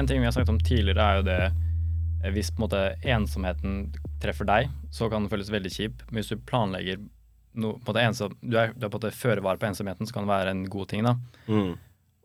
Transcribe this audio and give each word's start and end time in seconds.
En 0.00 0.06
ting 0.08 0.22
vi 0.22 0.24
har 0.24 0.32
snakket 0.32 0.52
om 0.54 0.60
tidligere, 0.64 1.04
er 1.04 1.18
jo 1.20 1.24
det 1.26 1.38
eh, 2.24 2.30
hvis 2.32 2.48
på 2.54 2.62
en 2.62 2.66
måte 2.66 2.80
ensomheten 3.04 3.74
treffer 4.22 4.48
deg, 4.48 4.70
så 4.92 5.10
kan 5.12 5.24
det 5.26 5.32
føles 5.32 5.50
veldig 5.52 5.72
kjip. 5.74 6.02
Men 6.08 6.20
hvis 6.22 6.30
du 6.32 6.40
planlegger 6.48 7.02
no, 7.60 7.74
på 7.84 7.92
det 7.96 8.06
ensom, 8.08 8.32
du, 8.40 8.56
er, 8.56 8.72
du 8.72 8.86
er 8.86 8.88
på 8.88 8.96
en 8.96 9.02
måte 9.02 9.12
føre 9.16 9.44
var 9.44 9.60
på 9.60 9.68
ensomheten, 9.68 10.08
så 10.08 10.16
kan 10.16 10.24
det 10.24 10.32
være 10.32 10.54
en 10.54 10.64
god 10.72 10.88
ting. 10.92 11.04
da. 11.04 11.14
Mm. 11.52 11.74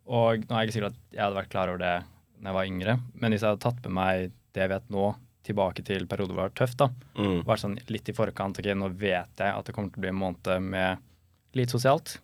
Og 0.06 0.46
nå 0.46 0.56
er 0.56 0.64
jeg 0.64 0.70
ikke 0.70 0.78
sikker 0.78 0.92
at 0.94 1.00
jeg 1.18 1.24
hadde 1.26 1.40
vært 1.42 1.52
klar 1.52 1.72
over 1.74 1.82
det 1.82 1.94
da 2.36 2.52
jeg 2.52 2.58
var 2.60 2.68
yngre, 2.70 2.94
men 3.16 3.34
hvis 3.34 3.42
jeg 3.44 3.50
hadde 3.56 3.64
tatt 3.64 3.86
med 3.88 3.96
meg 3.98 4.26
det 4.56 4.62
jeg 4.66 4.72
vet 4.72 4.90
nå, 4.94 5.06
tilbake 5.46 5.84
til 5.86 6.08
perioder 6.10 6.34
hvor 6.34 6.40
det 6.40 6.44
var 6.50 6.56
tøft, 6.58 6.78
da, 6.82 6.88
Mm. 7.18 7.40
vært 7.46 7.62
sånn 7.62 7.76
litt 7.90 8.10
i 8.10 8.16
forkant, 8.18 8.60
ok, 8.60 8.70
nå 8.76 8.90
vet 8.98 9.42
jeg 9.44 9.52
at 9.56 9.66
det 9.68 9.74
kommer 9.76 9.92
til 9.94 10.00
å 10.02 10.04
bli 10.06 10.12
en 10.12 10.20
måned 10.20 10.62
med 10.62 11.04
litt 11.58 11.74
sosialt, 11.74 12.16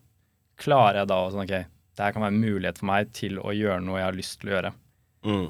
klarer 0.62 1.02
jeg 1.02 1.10
da 1.12 1.20
å 1.22 1.32
sånn, 1.34 1.44
ok, 1.46 1.66
det 1.96 2.06
her 2.06 2.14
kan 2.16 2.24
være 2.26 2.34
en 2.36 2.42
mulighet 2.44 2.80
for 2.82 2.90
meg 2.90 3.12
til 3.18 3.38
å 3.40 3.54
gjøre 3.56 3.82
noe 3.86 4.00
jeg 4.00 4.08
har 4.08 4.18
lyst 4.18 4.40
til 4.42 4.50
å 4.50 4.56
gjøre. 4.56 4.72
Mm. 5.28 5.50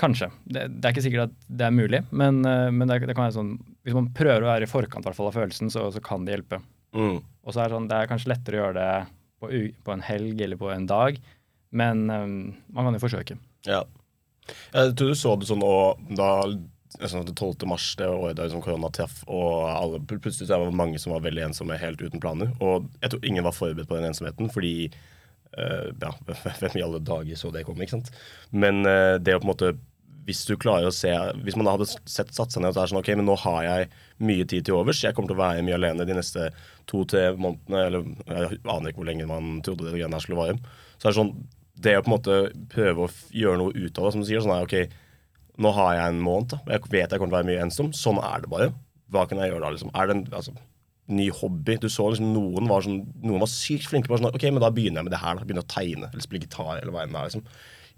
Kanskje. 0.00 0.30
Det, 0.44 0.66
det 0.72 0.88
er 0.88 0.94
ikke 0.94 1.04
sikkert 1.04 1.30
at 1.30 1.48
det 1.52 1.66
er 1.66 1.74
mulig, 1.76 2.02
men, 2.10 2.40
eh, 2.48 2.68
men 2.72 2.88
det, 2.88 3.02
det 3.04 3.14
kan 3.14 3.26
være 3.26 3.36
sånn 3.36 3.52
Hvis 3.84 3.96
man 3.96 4.08
prøver 4.16 4.44
å 4.44 4.48
være 4.48 4.66
i 4.66 4.70
forkant 4.70 5.04
fall, 5.04 5.28
av 5.28 5.36
følelsen, 5.36 5.72
så, 5.72 5.84
så 5.92 6.00
kan 6.04 6.24
det 6.24 6.36
hjelpe. 6.36 6.62
Mm. 6.96 7.20
Og 7.20 7.54
så 7.54 7.62
er 7.62 7.68
det 7.68 7.76
sånn, 7.76 7.88
det 7.90 7.98
er 7.98 8.10
kanskje 8.10 8.32
lettere 8.32 8.58
å 8.58 8.62
gjøre 8.62 8.78
det 8.78 8.92
på, 9.42 9.50
på 9.84 9.94
en 9.94 10.04
helg 10.06 10.44
eller 10.44 10.60
på 10.60 10.70
en 10.72 10.86
dag, 10.88 11.18
men 11.72 12.04
um, 12.10 12.36
man 12.72 12.88
kan 12.88 12.96
jo 12.96 13.02
forsøke. 13.02 13.38
Ja. 13.66 13.82
Jeg 14.74 14.94
tror 14.98 15.12
du 15.12 15.18
så 15.18 15.34
det 15.38 15.48
sånn 15.48 15.64
og 15.64 16.00
da 16.18 16.30
sånn, 17.00 17.24
det 17.26 17.34
12. 17.34 17.64
mars, 17.68 17.86
det 17.98 18.08
året 18.10 18.36
da 18.36 18.46
liksom 18.46 18.62
korona 18.64 18.90
traff, 18.92 19.22
og 19.26 19.70
alle, 19.70 20.02
plutselig 20.08 20.48
så 20.48 20.58
var 20.60 20.68
det 20.68 20.78
mange 20.78 21.00
som 21.00 21.14
var 21.14 21.24
veldig 21.24 21.46
ensomme 21.48 21.78
helt 21.80 22.02
uten 22.02 22.22
planer. 22.22 22.52
Og 22.60 22.88
jeg 23.00 23.14
tror 23.14 23.26
ingen 23.28 23.46
var 23.46 23.56
forberedt 23.56 23.90
på 23.90 23.98
den 23.98 24.10
ensomheten, 24.10 24.50
fordi 24.52 24.74
ja, 25.52 26.12
hvem 26.60 26.76
i 26.78 26.84
alle 26.84 27.00
dager 27.04 27.38
så 27.38 27.52
det 27.54 27.64
komme, 27.68 27.84
ikke 27.84 27.98
sant? 27.98 28.12
Men 28.50 28.84
eh, 28.88 29.16
det 29.20 29.36
å 29.36 29.42
på 29.42 29.48
en 29.48 29.52
måte 29.54 29.72
hvis 30.26 30.44
du 30.46 30.54
klarer 30.60 30.86
å 30.86 30.94
se 30.94 31.10
Hvis 31.42 31.56
man 31.58 31.66
da 31.66 31.74
hadde 31.76 31.88
sett, 31.90 32.30
satt 32.34 32.54
seg 32.54 32.62
ned 32.62 32.72
og 32.72 32.76
så 32.76 32.84
er 32.84 32.92
sånn 32.92 33.00
OK, 33.00 33.10
men 33.18 33.26
nå 33.26 33.34
har 33.42 33.62
jeg 33.66 33.88
mye 34.22 34.46
tid 34.46 34.68
til 34.68 34.76
overs. 34.78 35.00
Jeg 35.02 35.16
kommer 35.16 35.32
til 35.32 35.38
å 35.38 35.42
være 35.42 35.64
mye 35.66 35.78
alene 35.78 36.06
de 36.06 36.14
neste 36.14 36.50
to-tre 36.90 37.32
månedene, 37.34 37.80
eller 37.88 38.06
jeg 38.28 38.60
aner 38.62 38.92
ikke 38.92 39.02
hvor 39.02 39.08
lenge 39.08 39.26
man 39.30 39.56
trodde 39.66 39.88
det 39.88 39.96
greiene 39.96 40.18
her 40.18 40.22
skulle 40.24 40.38
vare. 40.38 40.76
Så 40.98 41.08
er 41.08 41.10
det 41.10 41.18
sånn 41.18 41.34
Det 41.82 41.96
å 41.98 42.04
på 42.04 42.12
en 42.12 42.14
måte 42.14 42.36
prøve 42.70 43.06
å 43.06 43.12
gjøre 43.34 43.58
noe 43.58 43.74
ut 43.74 43.98
av 43.98 44.06
det, 44.06 44.12
som 44.14 44.22
du 44.22 44.28
sier, 44.28 44.42
sånn 44.44 44.54
er 44.54 44.66
OK, 44.68 44.76
nå 45.62 45.72
har 45.74 45.96
jeg 45.96 46.12
en 46.12 46.22
måned, 46.22 46.52
da. 46.52 46.60
Jeg 46.76 46.92
vet 46.92 47.10
jeg 47.10 47.18
kommer 47.18 47.32
til 47.32 47.34
å 47.34 47.40
være 47.40 47.50
mye 47.50 47.64
ensom. 47.64 47.88
Sånn 47.96 48.20
er 48.22 48.44
det 48.44 48.52
bare. 48.52 48.68
Hva 49.12 49.24
kan 49.28 49.40
jeg 49.42 49.50
gjøre 49.50 49.64
da, 49.64 49.72
liksom? 49.74 49.90
Er 49.98 50.08
det 50.08 50.14
en 50.14 50.22
altså, 50.38 50.54
ny 51.10 51.28
hobby? 51.34 51.76
Du 51.82 51.88
så 51.90 52.08
liksom 52.12 52.32
noen 52.34 52.68
var 52.70 52.84
sånn 52.84 53.02
Noen 53.24 53.42
var 53.42 53.50
sykt 53.50 53.88
flinke 53.90 54.10
på 54.10 54.18
sånn 54.20 54.30
OK, 54.30 54.44
men 54.50 54.62
da 54.62 54.70
begynner 54.74 55.02
jeg 55.02 55.08
med 55.08 55.14
det 55.14 55.22
her, 55.22 55.38
da. 55.38 55.46
Begynner 55.46 55.66
å 55.66 55.72
tegne 55.72 56.10
eller 56.10 56.24
spille 56.24 56.46
gitar 56.46 56.76
eller 56.78 56.92
hva 56.94 57.06
enn 57.06 57.14
det 57.14 57.22
er, 57.22 57.30
liksom. 57.30 57.46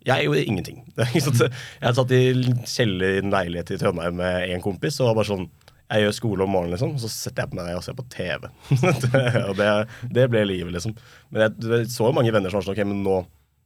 Jeg 0.04 0.26
gjorde 0.26 0.44
ingenting. 0.44 0.80
Jeg 1.14 1.94
satt 1.96 2.10
i 2.12 2.24
kjeller 2.68 3.14
i 3.14 3.20
en 3.22 3.32
leilighet 3.32 3.70
i 3.72 3.78
Trondheim 3.80 4.18
med 4.18 4.50
en 4.52 4.64
kompis 4.64 4.98
og 5.00 5.14
bare 5.16 5.30
sånn 5.30 5.46
Jeg 5.88 6.02
gjør 6.04 6.16
skole 6.18 6.44
om 6.44 6.52
morgenen, 6.52 6.74
liksom, 6.74 6.92
og 6.98 7.00
så 7.00 7.08
setter 7.12 7.44
jeg 7.44 7.52
på 7.52 7.56
meg 7.56 7.70
og 7.76 7.84
ser 7.86 7.96
på 7.96 8.04
TV. 8.12 8.48
og 9.48 9.56
det, 9.56 9.70
det 10.16 10.26
ble 10.32 10.42
livet, 10.48 10.74
liksom. 10.76 10.92
Men 11.30 11.46
jeg, 11.46 11.56
jeg 11.70 11.88
så 11.92 12.08
jo 12.08 12.16
mange 12.16 12.32
venner 12.34 12.52
som 12.52 12.60
var 12.60 12.66
sånn 12.66 12.76
OK, 12.76 12.84
men 12.88 13.02
nå, 13.04 13.18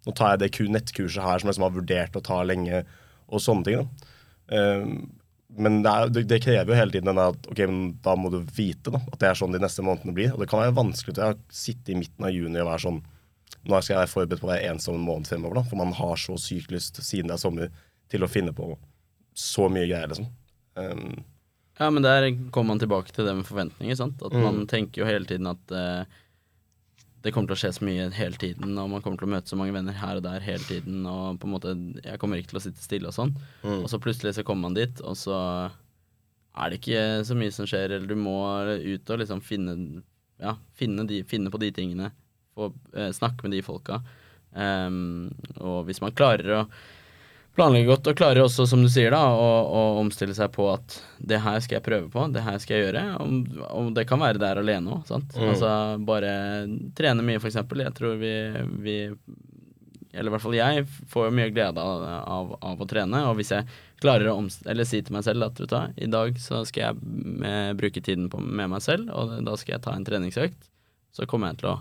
nå 0.07 0.15
tar 0.19 0.35
jeg 0.35 0.43
det 0.45 0.71
nettkurset 0.75 1.23
her 1.25 1.39
som 1.39 1.49
jeg 1.49 1.55
liksom 1.57 1.67
har 1.67 1.77
vurdert 1.79 2.19
å 2.19 2.25
ta 2.27 2.41
lenge, 2.47 2.83
og 3.31 3.43
sånne 3.43 3.67
ting. 3.67 3.83
da. 3.83 4.13
Um, 4.49 4.93
men 5.57 5.83
det, 5.83 5.91
er, 5.91 6.11
det, 6.29 6.41
krever 6.45 6.69
jo 6.75 6.77
hele 6.77 6.93
tiden 6.93 7.09
denne 7.09 7.29
at 7.33 7.47
ok, 7.49 7.61
men 7.71 7.79
da 8.05 8.15
må 8.21 8.29
du 8.31 8.43
vite 8.55 8.93
da, 8.93 9.01
at 9.01 9.19
det 9.23 9.31
er 9.31 9.39
sånn 9.39 9.55
de 9.55 9.61
neste 9.63 9.85
månedene 9.85 10.13
blir. 10.17 10.35
Og 10.35 10.43
det 10.43 10.49
kan 10.51 10.61
være 10.61 10.77
vanskelig 10.77 11.15
til 11.17 11.25
å 11.25 11.39
sitte 11.49 11.95
i 11.95 11.97
midten 11.99 12.27
av 12.29 12.35
juni 12.35 12.61
og 12.61 12.69
være 12.73 12.85
sånn 12.89 13.01
Nå 13.69 13.79
skal 13.83 13.95
jeg 13.95 13.99
være 13.99 14.11
forberedt 14.13 14.41
på 14.41 14.47
å 14.47 14.51
være 14.53 14.69
ensom 14.71 14.95
en 14.95 15.03
måned 15.05 15.29
fremover, 15.29 15.59
da, 15.59 15.63
for 15.67 15.81
man 15.81 15.91
har 15.97 16.21
så 16.21 16.37
sykt 16.41 16.71
lyst, 16.73 17.01
siden 17.05 17.29
det 17.29 17.35
er 17.35 17.41
sommer, 17.43 17.73
til 18.09 18.23
å 18.25 18.29
finne 18.31 18.53
på 18.57 18.69
så 19.37 19.67
mye 19.73 19.89
greier, 19.89 20.09
liksom. 20.09 20.29
Um, 20.79 21.25
Ja, 21.81 21.89
men 21.91 22.03
der 22.07 22.29
kommer 22.55 22.73
man 22.75 22.81
tilbake 22.81 23.13
til 23.13 23.27
det 23.29 23.35
med 23.37 23.47
forventninger. 23.49 23.97
sant? 23.99 24.23
At 24.23 24.33
Mm. 24.33 24.43
man 24.43 24.67
tenker 24.71 25.03
jo 25.03 25.09
hele 25.11 25.27
tiden 25.27 25.47
at 25.51 25.71
eh, 25.75 26.05
det 27.29 27.35
kommer 27.37 27.51
til 27.51 27.59
å 27.59 27.61
skje 27.61 27.71
så 27.77 27.85
mye 27.85 28.07
hele 28.17 28.41
tiden, 28.41 28.73
og 28.81 28.89
man 28.95 29.03
kommer 29.05 29.21
til 29.21 29.29
å 29.29 29.33
møte 29.35 29.53
så 29.53 29.59
mange 29.61 29.75
venner 29.77 29.97
her 30.01 30.19
og 30.19 30.25
der 30.25 30.45
hele 30.45 30.65
tiden, 30.65 31.03
og 31.09 31.37
på 31.41 31.49
en 31.49 31.53
måte 31.53 31.75
Jeg 32.01 32.21
kommer 32.23 32.41
ikke 32.41 32.55
til 32.55 32.61
å 32.61 32.65
sitte 32.65 32.85
stille 32.85 33.11
og 33.11 33.17
sånn. 33.17 33.35
Mm. 33.63 33.83
Og 33.83 33.91
så 33.93 34.01
plutselig 34.01 34.33
så 34.39 34.45
kommer 34.49 34.69
man 34.69 34.79
dit, 34.79 35.03
og 35.05 35.19
så 35.21 35.37
er 36.59 36.71
det 36.71 36.81
ikke 36.81 37.03
så 37.29 37.37
mye 37.39 37.55
som 37.55 37.69
skjer, 37.69 37.93
eller 37.93 38.09
du 38.09 38.17
må 38.19 38.39
ut 38.65 39.13
og 39.13 39.21
liksom 39.23 39.45
finne 39.45 39.77
Ja, 40.39 40.55
finne, 40.79 41.05
de, 41.09 41.25
finne 41.27 41.51
på 41.51 41.61
de 41.61 41.73
tingene. 41.75 42.13
Få 42.55 42.71
eh, 42.95 43.11
snakke 43.15 43.45
med 43.45 43.57
de 43.57 43.63
folka. 43.67 44.01
Um, 44.55 45.29
og 45.61 45.83
hvis 45.89 46.01
man 46.01 46.15
klarer 46.17 46.55
å 46.55 46.61
planlegge 47.59 47.91
godt, 47.91 48.09
og 48.11 48.19
klarer 48.19 48.45
også, 48.45 48.67
som 48.71 48.83
du 48.85 48.89
sier, 48.93 49.11
da, 49.15 49.21
å, 49.35 49.49
å 49.67 49.83
omstille 50.01 50.37
seg 50.37 50.53
på 50.55 50.69
at 50.71 51.01
det 51.19 51.41
her 51.45 51.59
skal 51.65 51.81
jeg 51.81 51.87
prøve 51.89 52.09
på, 52.13 52.29
det 52.35 52.45
her 52.47 52.59
skal 52.63 52.77
jeg 52.77 52.89
gjøre. 52.89 53.05
Og, 53.19 53.61
og 53.69 53.93
det 53.99 54.07
kan 54.09 54.23
være 54.23 54.41
der 54.43 54.63
alene 54.63 54.97
òg, 54.97 55.05
sant. 55.11 55.35
Mm. 55.35 55.51
Altså 55.53 55.75
bare 56.09 56.33
trene 56.99 57.27
mye, 57.27 57.43
for 57.43 57.51
eksempel. 57.51 57.83
Jeg 57.85 57.97
tror 57.99 58.19
vi, 58.23 58.33
vi 58.85 58.99
eller 60.13 60.31
i 60.31 60.35
hvert 60.35 60.43
fall 60.43 60.57
jeg, 60.57 60.87
får 61.13 61.29
jo 61.29 61.35
mye 61.37 61.53
glede 61.53 61.83
av, 61.83 62.05
av, 62.19 62.55
av 62.71 62.81
å 62.83 62.89
trene. 62.89 63.21
Og 63.29 63.37
hvis 63.39 63.53
jeg 63.55 63.69
klarer 64.03 64.31
å 64.31 64.39
omst 64.41 64.67
eller 64.71 64.89
si 64.89 65.03
til 65.05 65.15
meg 65.15 65.27
selv 65.27 65.49
at 65.51 65.61
hva, 65.69 65.85
i 65.99 66.09
dag 66.11 66.39
så 66.43 66.63
skal 66.69 66.89
jeg 66.89 67.15
med, 67.43 67.79
bruke 67.81 68.03
tiden 68.05 68.31
på, 68.33 68.41
med 68.41 68.73
meg 68.73 68.85
selv, 68.85 69.13
og 69.13 69.37
da 69.47 69.57
skal 69.61 69.77
jeg 69.77 69.85
ta 69.85 69.95
en 69.95 70.07
treningsøkt, 70.09 70.71
så 71.15 71.27
kommer 71.29 71.53
jeg 71.53 71.63
til 71.63 71.73
å 71.75 71.79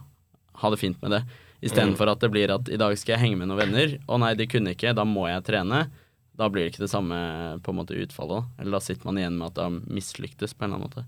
ha 0.63 0.73
det 0.73 0.81
fint 0.81 0.99
med 1.03 1.15
det. 1.15 1.23
Istedenfor 1.65 2.11
at 2.11 2.21
det 2.21 2.29
blir 2.33 2.51
at 2.53 2.69
i 2.69 2.77
dag 2.77 2.93
skal 2.99 3.15
jeg 3.15 3.23
henge 3.23 3.39
med 3.39 3.49
noen 3.49 3.63
venner. 3.63 3.95
Å 4.05 4.19
nei, 4.21 4.35
de 4.37 4.45
kunne 4.49 4.75
ikke, 4.75 4.93
da 4.97 5.05
må 5.07 5.25
jeg 5.29 5.45
trene. 5.47 5.87
Da 6.37 6.49
blir 6.53 6.67
det 6.67 6.75
ikke 6.75 6.83
det 6.85 6.91
samme 6.93 7.17
på 7.65 7.73
en 7.73 7.79
måte 7.79 7.97
utfallet. 7.97 8.49
Eller 8.61 8.77
da 8.77 8.81
sitter 8.83 9.09
man 9.09 9.17
igjen 9.17 9.39
med 9.39 9.49
at 9.49 9.55
det 9.57 9.65
har 9.65 9.79
mislyktes 9.89 10.53
på 10.53 10.65
en 10.65 10.69
eller 10.69 10.83
annen 10.83 10.91
måte. 10.91 11.05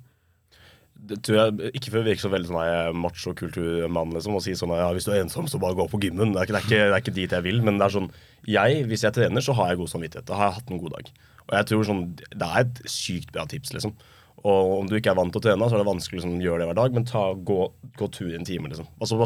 det 1.09 1.19
tror 1.23 1.37
jeg, 1.37 1.71
Ikke 1.77 1.91
for 1.93 2.01
å 2.01 2.07
virke 2.07 2.23
så 2.23 2.31
veldig 2.33 2.49
sånn 2.49 2.59
her 2.59 2.97
macho-kulturmann 2.97 4.15
liksom, 4.17 4.35
og 4.35 4.43
si 4.43 4.55
sånn 4.57 4.73
ja, 4.73 4.89
hvis 4.95 5.05
du 5.05 5.13
er 5.13 5.21
ensom, 5.21 5.47
så 5.47 5.61
bare 5.61 5.77
gå 5.77 5.85
på 5.91 6.01
gymmen. 6.01 6.33
Det 6.33 6.41
er, 6.41 6.49
ikke, 6.49 6.57
det, 6.57 6.63
er 6.63 6.65
ikke, 6.65 6.79
det 6.81 6.97
er 6.97 7.03
ikke 7.03 7.17
dit 7.19 7.35
jeg 7.37 7.45
vil. 7.45 7.61
Men 7.65 7.77
det 7.77 7.85
er 7.85 7.97
sånn 7.99 8.09
jeg, 8.49 8.85
hvis 8.89 9.05
jeg 9.05 9.15
trener, 9.19 9.45
så 9.45 9.53
har 9.59 9.69
jeg 9.69 9.83
god 9.83 9.93
samvittighet. 9.93 10.27
Da 10.27 10.39
har 10.39 10.49
jeg 10.49 10.57
hatt 10.57 10.73
en 10.73 10.81
god 10.81 10.97
dag. 10.97 11.11
Og 11.45 11.53
jeg 11.57 11.69
tror 11.69 11.85
sånn, 11.85 12.03
Det 12.17 12.49
er 12.49 12.65
et 12.65 12.81
sykt 12.89 13.31
bra 13.35 13.45
tips, 13.49 13.75
liksom. 13.77 13.93
Og 14.39 14.73
om 14.79 14.89
du 14.89 14.95
ikke 14.95 15.11
er 15.11 15.19
vant 15.19 15.33
til 15.35 15.41
å 15.41 15.45
trene, 15.45 15.67
så 15.67 15.75
er 15.75 15.83
det 15.83 15.91
vanskelig 15.91 16.17
å 16.17 16.21
liksom, 16.23 16.41
gjøre 16.41 16.63
det 16.63 16.67
hver 16.69 16.77
dag, 16.79 16.93
men 16.95 17.07
ta, 17.07 17.23
gå, 17.35 17.61
gå 17.99 18.07
tur 18.15 18.33
en 18.33 18.47
time, 18.47 18.71
liksom. 18.71 18.87
Altså, 19.03 19.17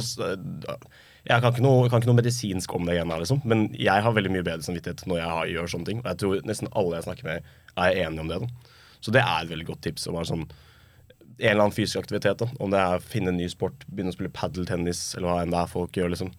jeg 1.23 1.39
kan 1.39 1.53
ikke, 1.53 1.63
noe, 1.63 1.87
kan 1.87 2.01
ikke 2.01 2.09
noe 2.11 2.19
medisinsk 2.19 2.73
om 2.75 2.87
det 2.87 2.97
igjen 2.97 3.11
her, 3.13 3.21
liksom, 3.23 3.41
men 3.47 3.65
jeg 3.79 4.03
har 4.03 4.15
veldig 4.15 4.31
mye 4.33 4.43
bedre 4.43 4.65
samvittighet 4.65 5.05
når 5.07 5.21
jeg 5.21 5.29
har, 5.31 5.51
gjør 5.53 5.71
sånne 5.71 5.89
ting. 5.89 6.01
Og 6.03 6.09
jeg 6.11 6.19
tror 6.23 6.41
nesten 6.49 6.71
alle 6.75 6.97
jeg 6.99 7.07
snakker 7.07 7.29
med, 7.29 7.51
er 7.79 7.99
enige 8.03 8.25
om 8.25 8.31
det. 8.33 8.39
Da. 8.43 8.79
Så 9.03 9.13
det 9.15 9.23
er 9.23 9.37
et 9.45 9.51
veldig 9.53 9.67
godt 9.71 9.83
tips. 9.87 10.07
å 10.11 10.23
sånn 10.27 10.43
en 11.39 11.49
eller 11.49 11.63
annen 11.63 11.75
fysisk 11.75 12.01
aktivitet. 12.03 12.43
Da. 12.43 12.49
Om 12.59 12.73
det 12.73 12.79
er 12.81 12.97
å 12.99 13.05
finne 13.13 13.31
en 13.33 13.39
ny 13.39 13.47
sport, 13.51 13.85
begynne 13.89 14.11
å 14.13 14.17
spille 14.17 14.33
padeltennis, 14.35 15.01
eller 15.17 15.29
hva 15.31 15.37
enn 15.43 15.53
det 15.55 15.61
er 15.63 15.71
folk 15.71 15.97
gjør. 15.97 16.11
liksom. 16.13 16.33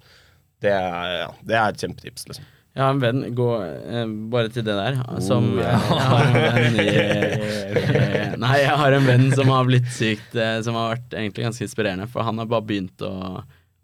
Det 0.65 0.71
er, 0.73 1.15
ja, 1.25 1.31
det 1.49 1.57
er 1.59 1.73
et 1.73 1.83
kjempetips. 1.83 2.29
liksom. 2.31 2.51
Jeg 2.75 2.83
har 2.83 2.91
en 2.91 3.03
venn, 3.03 3.25
gå 3.39 3.49
eh, 3.63 4.13
bare 4.33 4.51
til 4.51 4.65
det 4.67 4.75
der, 4.75 4.97
som 5.23 5.45
Oh, 5.55 5.61
ja. 5.63 5.75
jeg 5.79 6.07
har 6.11 6.25
en 6.27 6.39
venn 6.57 6.79
i 6.83 6.87
eh, 6.91 8.33
Nei, 8.45 8.57
jeg 8.65 8.79
har 8.81 8.97
en 8.97 9.07
venn 9.07 9.29
som 9.31 9.53
har 9.55 9.69
blitt 9.69 9.87
sykt 9.95 10.35
eh, 10.35 10.57
Som 10.67 10.75
har 10.75 10.97
vært 10.97 11.15
egentlig 11.15 11.45
ganske 11.47 11.63
inspirerende, 11.69 12.09
for 12.11 12.27
han 12.27 12.41
har 12.43 12.49
bare 12.51 12.67
begynt 12.67 13.05
å, 13.07 13.13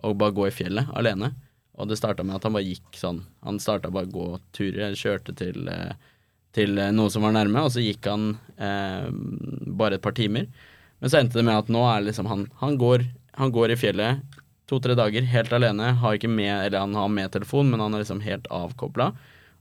å 0.02 0.14
bare 0.16 0.36
gå 0.36 0.48
i 0.48 0.54
fjellet 0.54 0.90
alene. 0.96 1.32
Og 1.80 1.88
det 1.88 1.98
starta 2.00 2.24
med 2.26 2.36
at 2.36 2.46
han 2.46 2.56
bare 2.56 2.66
gikk 2.66 2.98
sånn. 2.98 3.22
Han 3.46 3.60
starta 3.62 3.92
bare 3.92 4.10
å 4.10 4.14
gå 4.14 4.26
turer, 4.56 4.96
kjørte 4.98 5.34
til, 5.36 5.68
eh, 5.70 5.94
til 6.56 6.76
eh, 6.78 6.92
noe 6.92 7.12
som 7.12 7.24
var 7.24 7.34
nærme, 7.36 7.62
og 7.64 7.72
så 7.72 7.84
gikk 7.84 8.08
han 8.10 8.34
eh, 8.60 9.08
bare 9.80 9.96
et 9.96 10.04
par 10.04 10.16
timer. 10.18 10.50
Men 11.00 11.12
så 11.12 11.20
endte 11.20 11.40
det 11.40 11.46
med 11.48 11.56
at 11.56 11.72
nå 11.72 11.80
er 11.88 12.04
liksom 12.04 12.28
han 12.28 12.44
Han 12.60 12.76
går, 12.76 13.06
han 13.40 13.52
går 13.54 13.72
i 13.72 13.80
fjellet 13.80 14.40
to-tre 14.70 14.94
dager 14.94 15.26
helt 15.26 15.52
alene. 15.56 15.94
Har 15.98 16.18
ikke 16.18 16.30
med, 16.30 16.52
eller 16.66 16.84
han 16.84 16.94
har 16.94 17.08
med 17.10 17.32
telefon, 17.34 17.70
men 17.72 17.80
han 17.82 17.94
er 17.94 18.04
liksom 18.04 18.22
helt 18.22 18.46
avkobla. 18.54 19.10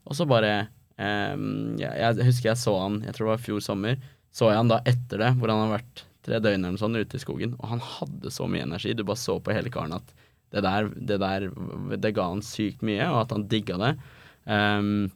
Og 0.06 0.18
så 0.18 0.28
bare 0.30 0.52
eh, 1.00 1.36
jeg, 1.80 1.94
jeg 2.04 2.28
husker 2.30 2.52
jeg 2.52 2.62
så 2.62 2.76
han, 2.84 3.02
jeg 3.06 3.16
tror 3.16 3.30
det 3.30 3.36
var 3.38 3.48
fjor 3.48 3.64
sommer, 3.64 4.00
så 4.36 4.52
jeg 4.52 4.60
han 4.60 4.72
da 4.72 4.84
etter 4.88 5.24
det, 5.24 5.34
hvor 5.40 5.52
han 5.52 5.64
har 5.66 5.80
vært 5.80 6.04
tre 6.26 6.40
døgn 6.44 6.62
eller 6.62 6.76
noe 6.76 6.82
sånt 6.82 7.00
ute 7.00 7.18
i 7.18 7.24
skogen, 7.24 7.56
og 7.58 7.72
han 7.72 7.82
hadde 7.84 8.34
så 8.34 8.48
mye 8.50 8.66
energi. 8.68 8.94
Du 8.94 9.06
bare 9.08 9.22
så 9.22 9.40
på 9.42 9.56
hele 9.56 9.72
karen 9.74 9.98
at 9.98 10.14
det 10.52 10.64
der, 10.66 10.88
det 10.96 11.20
der 11.22 11.44
det 12.02 12.14
ga 12.18 12.30
han 12.32 12.42
sykt 12.46 12.82
mye, 12.86 13.06
og 13.12 13.20
at 13.26 13.32
han 13.36 13.48
digga 13.52 13.78
det. 13.78 13.92
Um, 14.50 15.12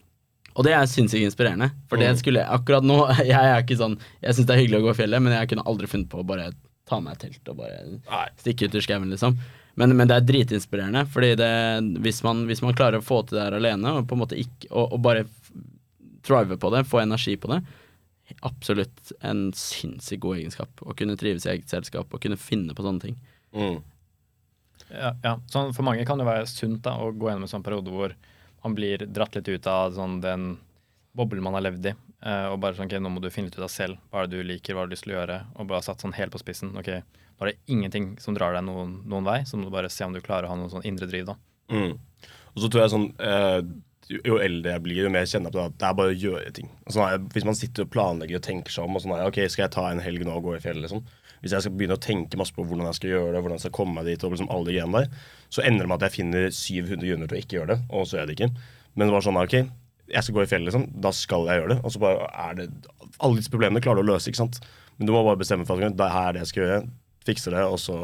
og 0.54 0.68
det 0.68 0.76
er 0.78 0.86
sinnssykt 0.86 1.26
inspirerende. 1.26 1.72
For 1.90 1.98
det 1.98 2.12
Mm. 2.12 2.18
skulle 2.20 2.44
jeg 2.44 2.54
akkurat 2.54 2.86
nå 2.86 2.98
Jeg 3.26 3.34
er 3.42 3.64
ikke 3.64 3.78
sånn 3.80 3.96
Jeg 4.22 4.36
syns 4.38 4.46
det 4.46 4.54
er 4.54 4.62
hyggelig 4.62 4.82
å 4.84 4.86
gå 4.86 4.92
i 4.94 5.00
fjellet, 5.02 5.24
men 5.26 5.34
jeg 5.34 5.50
kunne 5.50 5.66
aldri 5.66 5.88
funnet 5.90 6.10
på 6.12 6.20
å 6.22 6.28
bare 6.30 6.52
ta 6.86 7.00
med 7.02 7.14
et 7.16 7.24
telt 7.26 7.50
og 7.50 7.58
bare 7.58 7.80
stikke 8.38 8.68
ut 8.70 8.76
i 8.76 8.82
skauen, 8.86 9.10
liksom. 9.10 9.38
Men, 9.80 9.96
men 9.98 10.06
det 10.12 10.18
er 10.20 10.26
dritinspirerende, 10.28 11.08
fordi 11.10 11.32
det, 11.40 11.50
hvis, 12.06 12.20
man, 12.22 12.44
hvis 12.46 12.62
man 12.62 12.76
klarer 12.78 13.00
å 13.00 13.06
få 13.08 13.24
til 13.26 13.40
det 13.40 13.46
her 13.48 13.56
alene, 13.58 13.96
og 13.98 14.06
på 14.06 14.14
en 14.14 14.22
måte 14.22 14.38
ikke 14.38 14.70
Og, 14.70 14.92
og 14.94 15.02
bare 15.02 15.24
thrive 16.24 16.60
på 16.62 16.70
det, 16.76 16.84
få 16.88 17.02
energi 17.02 17.34
på 17.42 17.50
det, 17.50 17.58
absolutt 18.48 19.12
en 19.26 19.48
sinnssykt 19.58 20.22
god 20.24 20.38
egenskap. 20.38 20.84
Å 20.86 20.94
kunne 20.98 21.18
trives 21.20 21.44
i 21.48 21.52
eget 21.56 21.72
selskap 21.74 22.14
og 22.14 22.22
kunne 22.24 22.38
finne 22.40 22.76
på 22.78 22.86
sånne 22.86 23.02
ting. 23.04 23.18
Mm. 23.56 23.82
Ja, 24.94 25.16
ja. 25.26 25.34
Sånn, 25.50 25.74
for 25.74 25.86
mange 25.88 26.06
kan 26.06 26.22
det 26.22 26.28
være 26.28 26.46
sunt 26.50 26.84
da, 26.86 26.96
å 27.02 27.12
gå 27.12 27.30
gjennom 27.32 27.48
en 27.48 27.52
sånn 27.52 27.66
periode 27.66 27.92
hvor 27.94 28.14
man 28.64 28.76
blir 28.78 29.04
dratt 29.10 29.36
litt 29.36 29.50
ut 29.50 29.68
av 29.68 29.96
sånn 29.98 30.20
den 30.24 30.54
boblen 31.18 31.44
man 31.46 31.58
har 31.58 31.66
levd 31.66 31.92
i. 31.92 31.94
eh, 32.24 32.46
og 32.50 32.60
bare 32.64 32.78
sånn, 32.78 32.88
ok, 32.88 32.96
nå 33.04 33.10
må 33.12 33.22
du 33.22 33.30
finne 33.34 33.50
litt 33.50 33.58
ut 33.60 33.66
av 33.68 33.74
selv. 33.74 34.00
Hva 34.10 34.24
er 34.24 34.30
det 34.32 34.40
du 34.40 34.48
liker, 34.48 34.74
hva 34.74 34.86
har 34.86 34.92
du 34.92 34.96
lyst 34.96 35.06
til 35.08 35.14
å 35.14 35.18
gjøre? 35.20 35.40
Og 35.58 35.68
bare 35.70 35.86
satt 35.86 36.02
sånn 36.02 36.16
helt 36.18 36.34
på 36.34 36.42
spissen. 36.42 36.72
Ok, 36.80 36.90
nå 36.94 37.46
er 37.46 37.52
det 37.52 37.74
ingenting 37.74 38.14
som 38.24 38.38
drar 38.38 38.56
deg 38.56 38.64
noen, 38.68 39.00
noen 39.10 39.28
vei, 39.28 39.42
så 39.50 39.58
må 39.60 39.68
du 39.68 39.74
bare 39.74 39.92
se 39.94 40.06
om 40.06 40.14
du 40.16 40.22
klarer 40.24 40.48
å 40.48 40.54
ha 40.54 40.60
noen 40.60 40.72
sånn 40.72 40.86
indre 40.88 41.10
driv, 41.10 41.28
da. 41.34 41.36
Mm. 41.74 41.98
Og 42.54 42.62
så 42.62 42.70
tror 42.70 42.84
jeg 42.84 42.92
sånn 42.92 43.06
eh, 43.24 43.60
Jo 44.12 44.36
eldre 44.44 44.74
jeg 44.74 44.84
blir, 44.84 44.98
jo 45.06 45.12
mer 45.14 45.24
kjenner 45.26 45.48
jeg 45.48 45.56
på 45.56 45.60
det 45.62 45.68
at 45.72 45.78
det 45.80 45.88
er 45.88 45.96
bare 45.98 46.12
å 46.12 46.18
gjøre 46.24 46.52
ting. 46.54 46.68
Altså, 46.86 47.06
hvis 47.34 47.46
man 47.48 47.56
sitter 47.58 47.86
og 47.86 47.94
planlegger 47.94 48.40
og 48.40 48.44
tenker 48.46 48.76
seg 48.76 48.84
om, 48.88 48.98
og 49.00 49.04
sånn 49.04 49.16
ok, 49.26 49.40
skal 49.50 49.64
jeg 49.66 49.74
ta 49.76 49.86
en 49.90 50.02
helg 50.04 50.26
nå 50.28 50.36
og 50.38 50.50
gå 50.50 50.56
i 50.58 50.64
fjellet, 50.64 50.84
liksom. 50.86 51.06
Hvis 51.44 51.54
jeg 51.54 51.66
skal 51.66 51.76
begynne 51.76 51.98
å 52.00 52.02
tenke 52.02 52.40
masse 52.40 52.56
på 52.56 52.64
hvordan 52.64 52.88
jeg 52.88 53.00
skal 53.02 53.12
gjøre 53.12 53.36
det, 53.36 53.44
hvordan 53.44 53.60
jeg 53.60 53.66
skal 53.66 53.76
komme 53.76 53.98
meg 53.98 54.08
dit, 54.08 54.24
og 54.24 54.34
liksom 54.34 54.52
alle 54.54 54.70
de 54.70 54.78
greiene 54.78 55.04
der, 55.04 55.24
så 55.52 55.66
ender 55.68 55.84
det 55.84 55.92
med 55.92 55.98
at 56.00 56.08
jeg 56.08 56.16
finner 56.18 56.46
700 56.56 57.04
grunner 57.04 57.30
til 57.30 57.38
å 57.38 57.44
ikke 57.44 57.58
gjøre 57.60 57.72
det, 57.74 57.80
og 57.92 58.08
så 58.08 58.18
gjør 58.18 58.24
jeg 58.24 58.32
det 58.32 58.38
ikke. 58.38 58.70
Men 58.94 59.10
det 59.10 59.16
var 59.18 59.26
sånn, 59.26 59.42
ok, 59.42 59.58
jeg 60.14 60.26
skal 60.26 60.38
gå 60.38 60.46
i 60.46 60.50
fjellet, 60.50 60.70
liksom. 60.70 60.88
Da 61.04 61.12
skal 61.16 61.50
jeg 61.50 61.62
gjøre 61.62 61.74
det. 61.74 61.80
Og 61.84 61.94
så 61.94 62.02
bare 62.04 62.32
er 62.46 62.58
det 62.58 62.70
Alle 63.24 63.40
disse 63.40 63.52
problemene 63.54 63.84
klarer 63.84 64.02
du 64.02 64.08
å 64.08 64.14
løse, 64.14 64.32
ikke 64.32 64.42
sant. 64.42 64.60
Men 64.98 65.10
du 65.10 65.14
må 65.16 65.24
bare 65.26 65.40
bestemme 65.42 65.68
for 65.68 65.82
at 65.82 65.98
det 65.98 66.10
er 66.24 66.34
det 66.36 66.44
jeg 66.44 66.52
skal 66.52 66.64
gjøre. 66.64 66.82
Fikse 67.28 67.54
det, 67.54 67.62
og 67.66 67.80
så 67.82 68.00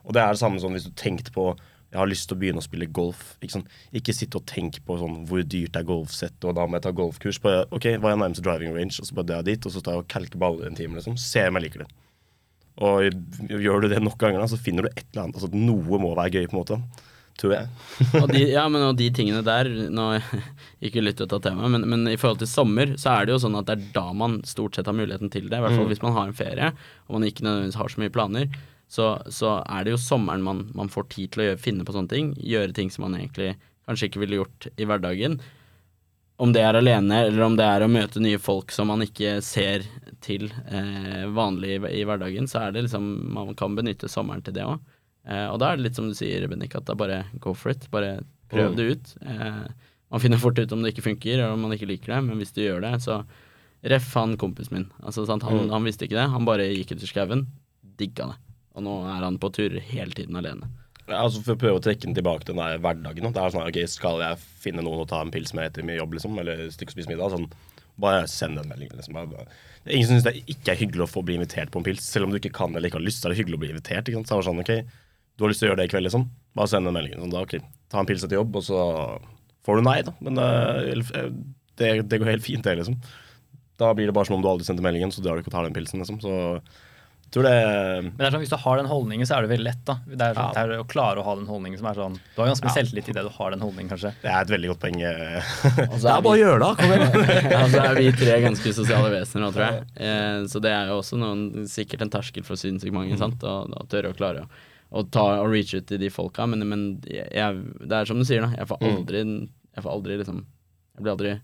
Og 0.00 0.14
det 0.16 0.22
er 0.22 0.32
det 0.32 0.40
samme 0.40 0.60
sånn 0.62 0.72
hvis 0.74 0.88
du 0.88 0.94
tenkte 0.96 1.32
på 1.34 1.52
jeg 1.90 1.98
har 1.98 2.06
lyst 2.06 2.28
til 2.30 2.36
å 2.36 2.38
begynne 2.38 2.62
å 2.62 2.64
spille 2.64 2.86
golf. 2.86 3.22
Ikke, 3.42 3.56
sånn, 3.56 3.64
ikke 3.98 4.14
sitte 4.14 4.38
og 4.38 4.46
tenke 4.46 4.78
på 4.86 4.94
sånn, 5.00 5.24
hvor 5.26 5.42
dyrt 5.42 5.74
er 5.74 5.86
golfsett, 5.88 6.36
og 6.46 6.54
da 6.54 6.62
må 6.62 6.78
jeg 6.78 6.84
ta 6.84 6.92
golfkurs. 6.94 7.40
Bare, 7.42 7.64
ok, 7.74 7.88
Hva 7.98 8.12
er 8.12 8.20
nærmeste 8.20 8.44
driving 8.46 8.76
range? 8.76 9.00
Og 9.02 9.08
så 9.08 9.16
bare 9.16 9.26
drar 9.26 9.42
jeg 9.42 9.56
dit, 9.56 9.66
og 9.66 9.74
så 9.74 9.82
tar 9.82 9.96
jeg 9.96 10.04
og 10.04 10.12
kalker 10.12 10.38
baller 10.38 10.70
en 10.70 10.78
time. 10.78 10.94
liksom. 10.94 11.18
Se 11.18 11.42
om 11.48 11.58
jeg 11.58 11.66
liker 11.66 11.82
det. 11.82 11.88
Og 12.80 13.04
gjør 13.60 13.84
du 13.84 13.88
det 13.92 14.00
nok 14.02 14.18
ganger, 14.20 14.46
så 14.48 14.56
finner 14.60 14.86
du 14.86 14.90
et 14.94 15.04
eller 15.12 15.26
annet. 15.26 15.36
altså 15.36 15.50
Noe 15.52 15.98
må 16.00 16.14
være 16.16 16.32
gøy, 16.38 16.46
på 16.48 16.56
en 16.56 16.62
måte. 16.62 16.80
Tror 17.40 17.54
jeg. 17.54 17.68
og 18.20 18.26
de, 18.34 18.40
ja, 18.52 18.66
men 18.68 18.82
og 18.84 18.98
de 18.98 19.06
tingene 19.16 19.40
der 19.46 19.64
Nå 19.88 20.10
ikke 20.86 21.00
lytt 21.00 21.22
ut 21.22 21.32
av 21.32 21.40
temaet, 21.46 21.70
men, 21.72 21.86
men 21.88 22.10
i 22.12 22.18
forhold 22.20 22.42
til 22.42 22.50
sommer, 22.50 22.92
så 23.00 23.14
er 23.14 23.28
det 23.28 23.32
jo 23.36 23.38
sånn 23.46 23.56
at 23.60 23.68
det 23.70 23.76
er 23.78 23.86
da 23.94 24.02
man 24.12 24.40
stort 24.48 24.76
sett 24.76 24.90
har 24.90 24.96
muligheten 24.98 25.32
til 25.32 25.46
det. 25.48 25.56
I 25.56 25.64
hvert 25.64 25.76
fall 25.76 25.86
Mm. 25.86 25.92
hvis 25.94 26.02
man 26.04 26.16
har 26.18 26.28
en 26.28 26.36
ferie, 26.36 26.68
og 27.08 27.16
man 27.16 27.24
ikke 27.28 27.46
nødvendigvis 27.46 27.78
har 27.80 27.88
så 27.94 28.02
mye 28.02 28.12
planer. 28.12 28.50
Så, 28.90 29.06
så 29.32 29.54
er 29.62 29.86
det 29.86 29.94
jo 29.94 30.00
sommeren 30.02 30.42
man, 30.44 30.64
man 30.74 30.88
får 30.92 31.08
tid 31.14 31.30
til 31.32 31.44
å 31.44 31.48
gjøre, 31.50 31.62
finne 31.62 31.84
på 31.86 31.94
sånne 31.94 32.10
ting. 32.12 32.32
Gjøre 32.42 32.74
ting 32.76 32.90
som 32.92 33.06
man 33.06 33.16
egentlig 33.20 33.52
kanskje 33.88 34.10
ikke 34.10 34.20
ville 34.24 34.40
gjort 34.42 34.66
i 34.76 34.88
hverdagen. 34.90 35.38
Om 36.40 36.52
det 36.56 36.62
er 36.64 36.78
alene, 36.78 37.18
eller 37.26 37.42
om 37.44 37.56
det 37.58 37.66
er 37.68 37.84
å 37.84 37.90
møte 37.92 38.20
nye 38.24 38.38
folk 38.40 38.72
som 38.72 38.88
man 38.88 39.02
ikke 39.04 39.38
ser 39.44 39.84
til 40.24 40.46
eh, 40.72 41.26
vanlig 41.36 41.74
i, 41.90 42.00
hverdagen, 42.08 42.48
så 42.48 42.62
er 42.66 42.72
det 42.72 42.86
liksom 42.86 43.04
Man 43.34 43.54
kan 43.58 43.76
benytte 43.76 44.08
sommeren 44.08 44.42
til 44.46 44.54
det 44.56 44.64
òg. 44.64 44.80
Eh, 45.28 45.46
og 45.52 45.58
da 45.60 45.70
er 45.72 45.76
det 45.80 45.84
litt 45.90 45.98
som 46.00 46.08
du 46.08 46.14
sier, 46.16 46.46
Bennik, 46.48 46.74
at 46.78 46.86
da 46.88 46.96
bare 46.96 47.26
go 47.44 47.52
for 47.52 47.74
it. 47.74 47.84
Bare 47.92 48.22
prøv 48.50 48.72
Mm. 48.72 48.76
det 48.76 48.88
ut. 48.94 49.12
Eh, 49.26 49.66
man 50.10 50.20
finner 50.20 50.38
fort 50.40 50.58
ut 50.58 50.72
om 50.72 50.82
det 50.82 50.94
ikke 50.94 51.04
funker, 51.10 51.34
eller 51.38 51.52
om 51.52 51.60
man 51.60 51.72
ikke 51.76 51.86
liker 51.92 52.14
det, 52.14 52.24
men 52.24 52.38
hvis 52.40 52.52
du 52.56 52.62
gjør 52.64 52.80
det, 52.88 52.96
så 53.04 53.22
Ref 53.82 54.12
han 54.12 54.34
kompisen 54.36 54.72
min. 54.76 54.90
Altså, 55.02 55.24
sant? 55.26 55.42
Han, 55.42 55.66
Mm. 55.66 55.70
han 55.72 55.84
visste 55.84 56.04
ikke 56.04 56.18
det. 56.18 56.28
Han 56.28 56.44
bare 56.44 56.66
gikk 56.68 56.92
ut 56.92 57.02
i 57.02 57.06
skauen, 57.08 57.46
digga 57.96 58.26
det. 58.28 58.36
Og 58.76 58.82
nå 58.84 58.96
er 59.08 59.22
han 59.24 59.38
på 59.38 59.48
tur 59.56 59.70
hele 59.80 60.10
tiden 60.12 60.36
alene. 60.36 60.68
Altså 61.16 61.42
For 61.44 61.56
å 61.56 61.60
prøve 61.60 61.80
å 61.80 61.82
trekke 61.84 62.06
den 62.06 62.16
tilbake 62.16 62.46
til 62.46 62.54
den 62.54 62.62
der 62.62 62.80
hverdagen. 62.82 63.32
Det 63.34 63.42
er 63.42 63.54
sånn, 63.54 63.66
ok, 63.66 63.80
Skal 63.90 64.22
jeg 64.24 64.40
finne 64.62 64.84
noen 64.86 65.02
å 65.02 65.08
ta 65.08 65.20
en 65.24 65.32
pils 65.34 65.52
med 65.56 65.70
etter 65.70 65.86
mye 65.86 65.98
jobb, 65.98 66.16
liksom? 66.16 66.38
Eller 66.42 66.68
stikke 66.74 66.94
og 66.94 66.98
spise 66.98 67.12
middag? 67.12 67.34
Sånn, 67.34 67.48
bare 68.00 68.26
send 68.30 68.60
en 68.60 68.70
melding. 68.70 68.92
liksom. 68.96 69.18
Det 69.34 69.92
er 69.92 69.96
ingen 69.96 70.08
som 70.08 70.18
syns 70.18 70.28
det 70.28 70.44
ikke 70.52 70.74
er 70.74 70.80
hyggelig 70.80 71.06
å 71.06 71.10
få 71.10 71.24
bli 71.26 71.36
invitert 71.38 71.72
på 71.72 71.80
en 71.80 71.86
pils. 71.86 72.04
Selv 72.06 72.28
om 72.28 72.34
du 72.34 72.40
ikke 72.40 72.54
kan 72.56 72.74
eller 72.74 72.90
ikke 72.90 73.00
har 73.00 73.06
lyst, 73.06 73.22
så 73.22 73.28
er 73.28 73.34
det 73.34 73.42
hyggelig 73.42 73.60
å 73.60 73.64
bli 73.64 73.72
invitert. 73.74 74.08
ikke 74.08 74.20
sant? 74.20 74.30
Så 74.30 74.40
det 74.40 74.48
sånn, 74.50 74.64
ok, 74.64 75.06
Du 75.38 75.44
har 75.46 75.52
lyst 75.54 75.62
til 75.62 75.70
å 75.70 75.70
gjøre 75.70 75.80
det 75.80 75.88
i 75.88 75.92
kveld, 75.94 76.04
liksom? 76.04 76.26
Bare 76.58 76.68
send 76.68 76.88
en 76.88 76.92
melding. 76.92 77.16
Sånn, 77.16 77.32
da, 77.32 77.44
ok, 77.46 77.60
Ta 77.90 78.02
en 78.02 78.06
pils 78.06 78.22
etter 78.22 78.36
jobb, 78.36 78.54
og 78.60 78.62
så 78.62 78.78
får 79.66 79.80
du 79.80 79.86
nei, 79.86 79.96
da. 80.04 80.12
Men 80.20 80.36
uh, 80.38 81.30
det, 81.80 81.88
det 82.06 82.20
går 82.20 82.34
helt 82.34 82.44
fint, 82.44 82.62
det, 82.66 82.76
liksom. 82.78 82.98
Da 83.80 83.94
blir 83.96 84.10
det 84.10 84.14
bare 84.14 84.28
som 84.28 84.36
om 84.36 84.44
du 84.44 84.50
aldri 84.50 84.68
sendte 84.68 84.84
meldingen, 84.84 85.10
så 85.14 85.24
drar 85.24 85.38
du 85.38 85.42
ikke 85.42 85.50
og 85.50 85.56
tar 85.56 85.66
den 85.66 85.74
pilsen, 85.74 86.02
liksom. 86.02 86.20
Så 86.20 86.34
tror 87.30 87.44
det 87.46 87.52
Men 88.02 88.16
det 88.18 88.26
er 88.26 88.30
sånn, 88.34 88.42
hvis 88.42 88.50
du 88.52 88.56
har 88.58 88.76
den 88.80 88.86
holdningen, 88.90 89.26
så 89.28 89.36
er 89.36 89.42
det 89.46 89.50
veldig 89.52 89.64
lett. 89.66 89.84
da. 89.86 89.94
Det 90.06 90.20
er, 90.20 90.34
Ja. 90.34 90.46
det 90.54 90.62
er 90.64 90.82
å 90.82 90.86
klare 90.90 91.18
å 91.20 91.24
ha 91.24 91.34
den 91.36 91.46
holdningen 91.46 91.78
som 91.78 91.86
er 91.86 91.94
sånn 91.94 92.14
Du 92.34 92.42
har 92.42 92.48
ganske 92.50 92.64
mye 92.66 92.74
Ja. 92.74 92.82
selvtillit 92.82 93.08
i 93.08 93.12
det 93.12 93.22
du 93.22 93.28
har 93.36 93.50
den 93.50 93.60
holdningen, 93.60 93.90
kanskje. 93.92 94.12
det 94.22 94.30
er 94.30 94.40
et 94.40 94.48
veldig 94.50 94.68
godt 94.72 94.80
poeng. 94.80 94.98
Det 95.76 95.88
Og 95.92 95.98
så 96.00 96.08
er 96.10 96.22
bare 96.22 96.34
å 96.34 96.42
gjøre 96.42 96.58
det, 96.64 96.72
kom 96.80 96.90
igjen! 96.96 97.50
ja, 97.50 97.60
så 97.74 97.84
er 97.84 97.94
vi 98.00 98.10
tre 98.12 98.40
ganske 98.42 98.72
sosiale 98.74 99.10
vesener 99.14 99.44
nå, 99.46 99.52
tror 99.54 99.66
jeg. 99.68 99.84
Eh, 99.96 100.40
så 100.50 100.60
det 100.60 100.72
er 100.74 100.86
jo 100.90 100.98
også 101.00 101.18
noen, 101.18 101.44
sikkert 101.70 102.02
en 102.02 102.10
terskel 102.10 102.44
for 102.44 102.56
sinnssykt 102.56 102.92
mange, 102.92 103.16
sant. 103.18 103.38
Å 103.42 103.86
tørre 103.88 104.10
å 104.12 104.16
klare 104.16 104.42
å, 104.46 104.48
å 105.00 105.04
ta 105.10 105.40
og 105.40 105.50
reach 105.52 105.74
ut 105.74 105.86
til 105.86 105.98
de 106.02 106.08
folka. 106.10 106.48
Men, 106.50 106.66
men 106.68 107.00
jeg, 107.06 107.62
det 107.86 107.92
er 107.92 108.04
som 108.10 108.18
du 108.18 108.24
sier, 108.26 108.42
da. 108.42 108.50
Jeg 108.58 108.66
får 108.66 108.80
Mm. 108.80 108.96
aldri, 108.96 109.22
jeg 109.76 109.84
får 109.84 109.92
aldri 109.94 110.18
liksom 110.18 110.44
Jeg 110.98 111.02
blir 111.04 111.12
aldri 111.14 111.40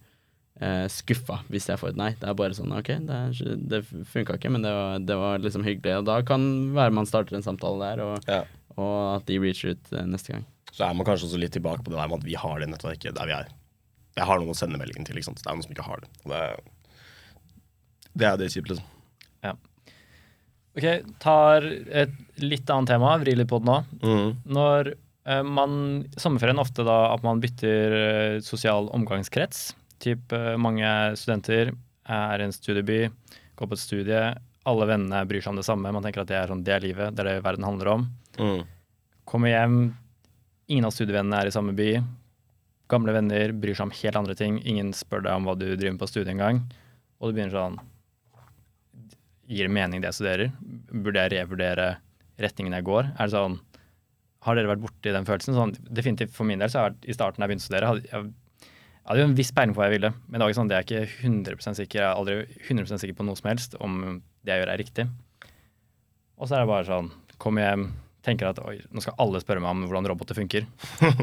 eh, 0.60 0.86
skuffa 0.92 1.40
hvis 1.52 1.68
jeg 1.70 1.80
får 1.80 1.92
et 1.94 2.00
nei. 2.00 2.10
Det 2.20 2.28
er 2.30 2.38
bare 2.38 2.56
sånn 2.56 2.74
OK, 2.76 2.90
det, 3.08 3.20
er, 3.28 3.56
det 3.72 3.82
funka 4.12 4.38
ikke, 4.38 4.52
men 4.54 4.64
det 4.66 4.72
var, 4.74 4.98
det 5.02 5.18
var 5.20 5.42
liksom 5.44 5.66
hyggelig. 5.66 5.98
Og 6.00 6.08
da 6.08 6.20
kan 6.26 6.46
være 6.76 6.94
man 6.96 7.08
starter 7.08 7.38
en 7.38 7.46
samtale 7.46 7.90
der, 7.92 8.04
og, 8.06 8.30
Ja. 8.30 8.42
og 8.76 8.96
at 9.18 9.26
de 9.30 9.38
reacher 9.42 9.74
ut 9.76 9.92
eh, 9.92 10.06
neste 10.08 10.34
gang. 10.34 10.46
Så 10.72 10.84
er 10.84 10.96
man 10.96 11.06
kanskje 11.08 11.28
også 11.30 11.40
litt 11.40 11.54
tilbake 11.56 11.84
på 11.84 11.92
det 11.92 11.96
der 12.00 12.08
med 12.12 12.20
at 12.20 12.26
vi 12.28 12.34
har 12.36 12.60
det 12.60 12.68
nettverket 12.68 13.16
der 13.16 13.30
vi 13.30 13.36
er. 13.38 13.48
Jeg 14.16 14.24
har 14.28 14.40
noen 14.40 14.52
å 14.52 14.56
sende 14.56 14.78
meldingen 14.80 15.04
til. 15.08 15.16
ikke 15.16 15.30
sant? 15.30 15.40
Det 15.42 15.48
er 15.48 15.56
noen 15.56 15.64
som 15.64 15.72
ikke 15.72 15.86
har 15.86 16.02
det. 16.04 16.10
Og 16.24 16.32
det, 16.32 16.42
det 18.16 18.28
er 18.28 18.36
det 18.40 18.50
kjipt, 18.52 18.70
liksom. 18.72 18.92
Ok, 20.76 20.84
tar 21.24 21.64
et 21.64 22.12
litt 22.42 22.68
annet 22.68 22.90
tema, 22.92 23.14
vrir 23.22 23.38
litt 23.40 23.48
på 23.48 23.62
det 23.62 23.68
nå. 23.70 23.76
Mm. 24.04 24.32
Når 24.52 24.90
eh, 24.92 25.40
man 25.48 25.78
Sommerferien 26.20 26.60
ofte 26.60 26.84
da 26.84 26.96
at 27.14 27.24
man 27.24 27.40
bytter 27.40 27.94
eh, 28.00 28.34
sosial 28.44 28.90
omgangskrets. 28.96 29.70
Typ 30.02 30.32
eh, 30.36 30.54
mange 30.60 30.88
studenter 31.16 31.72
er 32.06 32.42
i 32.42 32.46
en 32.46 32.54
studieby, 32.54 33.00
går 33.56 33.70
på 33.70 33.76
et 33.76 33.82
studie. 33.82 34.22
Alle 34.66 34.88
vennene 34.90 35.24
bryr 35.28 35.42
seg 35.42 35.54
om 35.54 35.60
det 35.60 35.66
samme. 35.66 35.92
Man 35.94 36.04
tenker 36.04 36.24
at 36.24 36.30
det 36.30 36.38
er, 36.38 36.50
sånn, 36.50 36.64
det 36.66 36.74
er 36.74 36.84
livet, 36.84 37.14
det 37.16 37.24
er 37.24 37.30
det 37.30 37.44
verden 37.46 37.66
handler 37.66 37.92
om. 37.94 38.06
Mm. 38.38 38.62
Kommer 39.26 39.52
hjem, 39.52 39.80
ingen 40.70 40.86
av 40.88 40.94
studievennene 40.94 41.42
er 41.42 41.50
i 41.50 41.54
samme 41.54 41.74
by. 41.76 41.90
Gamle 42.90 43.14
venner 43.16 43.54
bryr 43.56 43.74
seg 43.74 43.88
om 43.88 43.94
helt 43.98 44.18
andre 44.20 44.36
ting. 44.38 44.58
Ingen 44.62 44.92
spør 44.94 45.24
deg 45.26 45.38
om 45.38 45.46
hva 45.48 45.56
du 45.58 45.66
driver 45.72 45.96
med 45.96 46.02
på 46.02 46.10
studiet 46.10 46.34
engang. 46.34 46.62
Og 47.18 47.30
du 47.30 47.36
begynner 47.38 47.56
sånn 47.56 47.78
Gir 49.46 49.68
det 49.68 49.74
mening 49.76 50.02
det 50.02 50.10
jeg 50.10 50.18
studerer? 50.18 50.48
Burde 50.90 51.22
jeg 51.22 51.32
revurdere 51.36 51.90
retningen 52.42 52.74
jeg 52.74 52.86
går? 52.86 53.12
Er 53.14 53.28
det 53.28 53.34
sånn 53.34 53.60
Har 54.42 54.58
dere 54.58 54.72
vært 54.72 54.82
borti 54.82 55.12
den 55.14 55.26
følelsen? 55.28 55.54
Sånn, 55.54 55.74
definitivt 55.86 56.34
for 56.34 56.48
min 56.48 56.62
del 56.62 56.70
så 56.70 56.80
har 56.80 56.88
jeg 56.88 56.96
vært, 56.96 57.06
i 57.06 57.16
starten 57.16 57.42
da 57.42 57.46
jeg 57.46 57.52
begynte 57.52 57.66
å 57.66 57.68
studere, 57.70 57.90
hadde 57.92 58.10
jeg, 58.10 58.32
jeg 59.06 59.12
hadde 59.12 59.22
jo 59.22 59.28
en 59.30 59.36
viss 59.38 59.52
peiling 59.54 59.74
på 59.76 59.78
hva 59.78 59.86
jeg 59.86 60.00
ville, 60.00 60.08
men 60.26 60.34
det 60.34 60.42
var 60.42 60.50
ikke 60.50 60.58
sånn, 60.58 60.70
det 60.72 60.76
er 60.76 60.86
ikke 60.86 61.02
100% 61.22 61.78
sikker. 61.78 62.00
Jeg 62.00 62.06
er 62.08 62.18
aldri 62.18 62.34
100% 62.66 63.02
sikker 63.04 63.14
på 63.20 63.26
noe 63.28 63.38
som 63.38 63.46
helst 63.52 63.76
om 63.78 64.00
det 64.42 64.50
jeg 64.50 64.62
gjør 64.64 64.72
er 64.72 64.80
riktig. 64.82 65.06
Og 66.36 66.48
så 66.50 66.56
er 66.58 66.64
det 66.64 66.70
bare 66.72 66.88
sånn 66.88 67.12
Kommer 67.40 67.62
hjem, 67.66 67.82
tenker 68.24 68.48
at 68.48 68.58
oi, 68.64 68.78
nå 68.96 69.02
skal 69.04 69.14
alle 69.20 69.40
spørre 69.42 69.60
meg 69.60 69.70
om 69.74 69.82
hvordan 69.86 70.06
roboter 70.10 70.36
funker. 70.38 70.64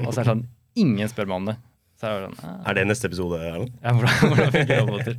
Og 0.06 0.12
så 0.14 0.22
er 0.22 0.24
det 0.24 0.30
sånn 0.32 0.44
Ingen 0.80 1.10
spør 1.12 1.28
meg 1.30 1.36
om 1.42 1.48
det. 1.52 1.56
Så 2.00 2.08
er 2.08 2.16
det 2.24 2.30
sånn, 2.38 2.56
Er 2.70 2.78
det 2.78 2.84
neste 2.90 3.10
episode? 3.10 3.40
Erlend? 3.42 3.74
ja, 3.84 3.94
hvordan, 3.98 4.30
hvordan 4.32 4.54
funker 4.56 4.82
roboter? 4.84 5.18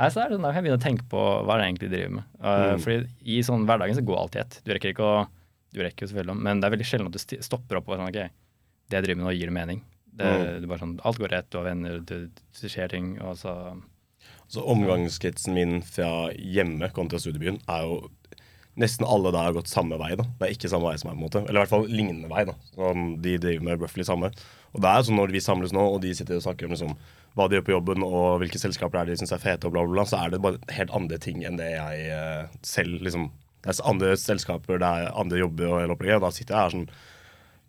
Nei, 0.00 0.08
så 0.12 0.20
er 0.22 0.30
det 0.30 0.36
sånn, 0.38 0.44
Da 0.46 0.52
kan 0.52 0.60
jeg 0.60 0.66
begynne 0.68 0.80
å 0.80 0.84
tenke 0.84 1.04
på 1.10 1.24
hva 1.48 1.56
det 1.60 1.66
egentlig 1.70 1.90
driver 1.92 2.14
med. 2.20 2.28
Uh, 2.38 2.48
Mm. 2.70 2.84
Fordi 2.84 2.98
i 3.34 3.40
sånn 3.44 3.64
hverdagen 3.68 3.98
så 3.98 4.04
går 4.08 4.20
alt 4.22 4.36
i 4.38 4.42
ett. 4.44 4.60
Du 4.64 4.70
rekker 4.76 4.94
ikke 4.94 5.08
å 5.08 5.16
Du 5.74 5.80
rekker 5.84 6.04
jo 6.06 6.10
selvfølgelig, 6.12 6.36
men 6.46 6.60
det 6.60 6.66
er 6.68 6.72
veldig 6.76 6.86
sjelden 6.88 7.10
at 7.10 7.16
du 7.18 7.42
stopper 7.46 7.78
opp 7.80 7.88
og 7.90 7.96
er 7.96 8.00
sånn 8.00 8.08
OK, 8.12 8.38
det 8.90 8.96
jeg 9.00 9.04
driver 9.08 9.20
med 9.20 9.26
nå, 9.28 9.34
gir 9.38 9.50
det 9.52 9.56
mening. 9.56 9.82
Det, 10.12 10.26
Mm. 10.26 10.44
det 10.60 10.64
er 10.64 10.66
bare 10.66 10.78
sånn, 10.82 11.00
Alt 11.04 11.18
går 11.18 11.28
rett, 11.30 11.50
du 11.50 11.58
har 11.58 11.64
venner, 11.70 12.00
det, 12.00 12.16
det 12.60 12.70
skjer 12.70 12.88
ting, 12.90 13.20
og 13.22 13.36
så 13.38 13.54
Så 14.50 14.64
omgangskretsen 14.66 15.54
min 15.54 15.80
fra 15.82 16.32
hjemme 16.34 16.90
kontra 16.92 17.18
studiebyen 17.22 17.60
er 17.68 17.84
jo 17.86 18.10
Nesten 18.80 19.04
alle 19.04 19.32
der 19.34 19.42
har 19.48 19.52
gått 19.52 19.66
samme 19.68 19.98
vei. 19.98 20.14
da 20.16 20.22
Det 20.38 20.46
er 20.46 20.52
ikke 20.54 20.68
samme 20.70 20.86
vei 20.88 20.96
som 20.96 21.10
meg, 21.10 21.18
på 21.18 21.20
en 21.20 21.26
måte. 21.26 21.48
Eller 21.48 21.58
i 21.60 21.62
hvert 21.64 21.72
fall 21.72 21.88
lignende 21.90 22.28
vei. 22.30 22.44
da 22.44 22.54
Sånn, 22.76 23.20
De 23.20 23.36
driver 23.36 23.62
med 23.66 23.80
roughly 23.80 24.04
samme. 24.04 24.30
Og 24.72 24.80
det 24.80 24.88
er 24.88 25.02
sånn 25.02 25.16
når 25.18 25.32
vi 25.34 25.40
samles 25.40 25.72
nå, 25.72 25.82
og 25.94 26.00
de 26.00 26.14
sitter 26.14 26.36
og 26.36 26.42
snakker 26.46 26.64
om 26.64 26.70
liksom 26.70 26.94
hva 27.36 27.48
de 27.48 27.56
gjør 27.58 27.66
på 27.66 27.74
jobben, 27.74 28.02
og 28.06 28.40
hvilke 28.40 28.58
selskaper 28.62 29.00
er 29.02 29.06
de 29.10 29.16
syns 29.18 29.32
er 29.32 29.38
fete, 29.42 29.66
og 29.66 29.72
bla, 29.74 29.82
bla, 29.84 29.92
bla, 29.92 30.04
så 30.06 30.24
er 30.24 30.30
det 30.30 30.40
bare 30.40 30.58
helt 30.70 30.90
andre 30.94 31.18
ting 31.18 31.42
enn 31.44 31.58
det 31.58 31.68
jeg 31.74 32.06
eh, 32.14 32.46
selv 32.62 33.02
liksom 33.02 33.30
Det 33.62 33.74
er 33.74 33.84
andre 33.90 34.16
selskaper, 34.16 34.78
det 34.78 34.86
er 34.88 35.12
andre 35.18 35.38
jobber 35.42 35.66
og 35.68 35.80
hele 35.82 35.92
opplegget, 35.92 36.16
og 36.22 36.22
da 36.22 36.30
sitter 36.30 36.54
jeg 36.54 36.62
her 36.62 36.70
sånn 36.70 36.88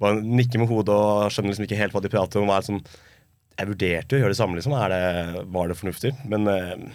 bare 0.02 0.20
nikker 0.26 0.62
med 0.62 0.70
hodet 0.72 0.98
og 0.98 1.32
skjønner 1.32 1.54
liksom 1.54 1.68
ikke 1.68 1.80
helt 1.80 1.96
hva 1.96 2.04
de 2.04 2.12
prater 2.12 2.42
om. 2.42 2.50
Hva 2.50 2.60
er 2.60 2.68
sånn 2.68 2.84
jeg 3.62 3.70
vurderte 3.70 4.18
å 4.18 4.22
gjøre 4.22 4.34
det 4.34 4.40
samme, 4.40 4.58
liksom. 4.58 4.76
Er 4.78 4.94
det, 4.94 5.46
var 5.54 5.70
det 5.70 5.78
fornuftig? 5.78 6.14
Men 6.32 6.48
eh, 6.50 6.86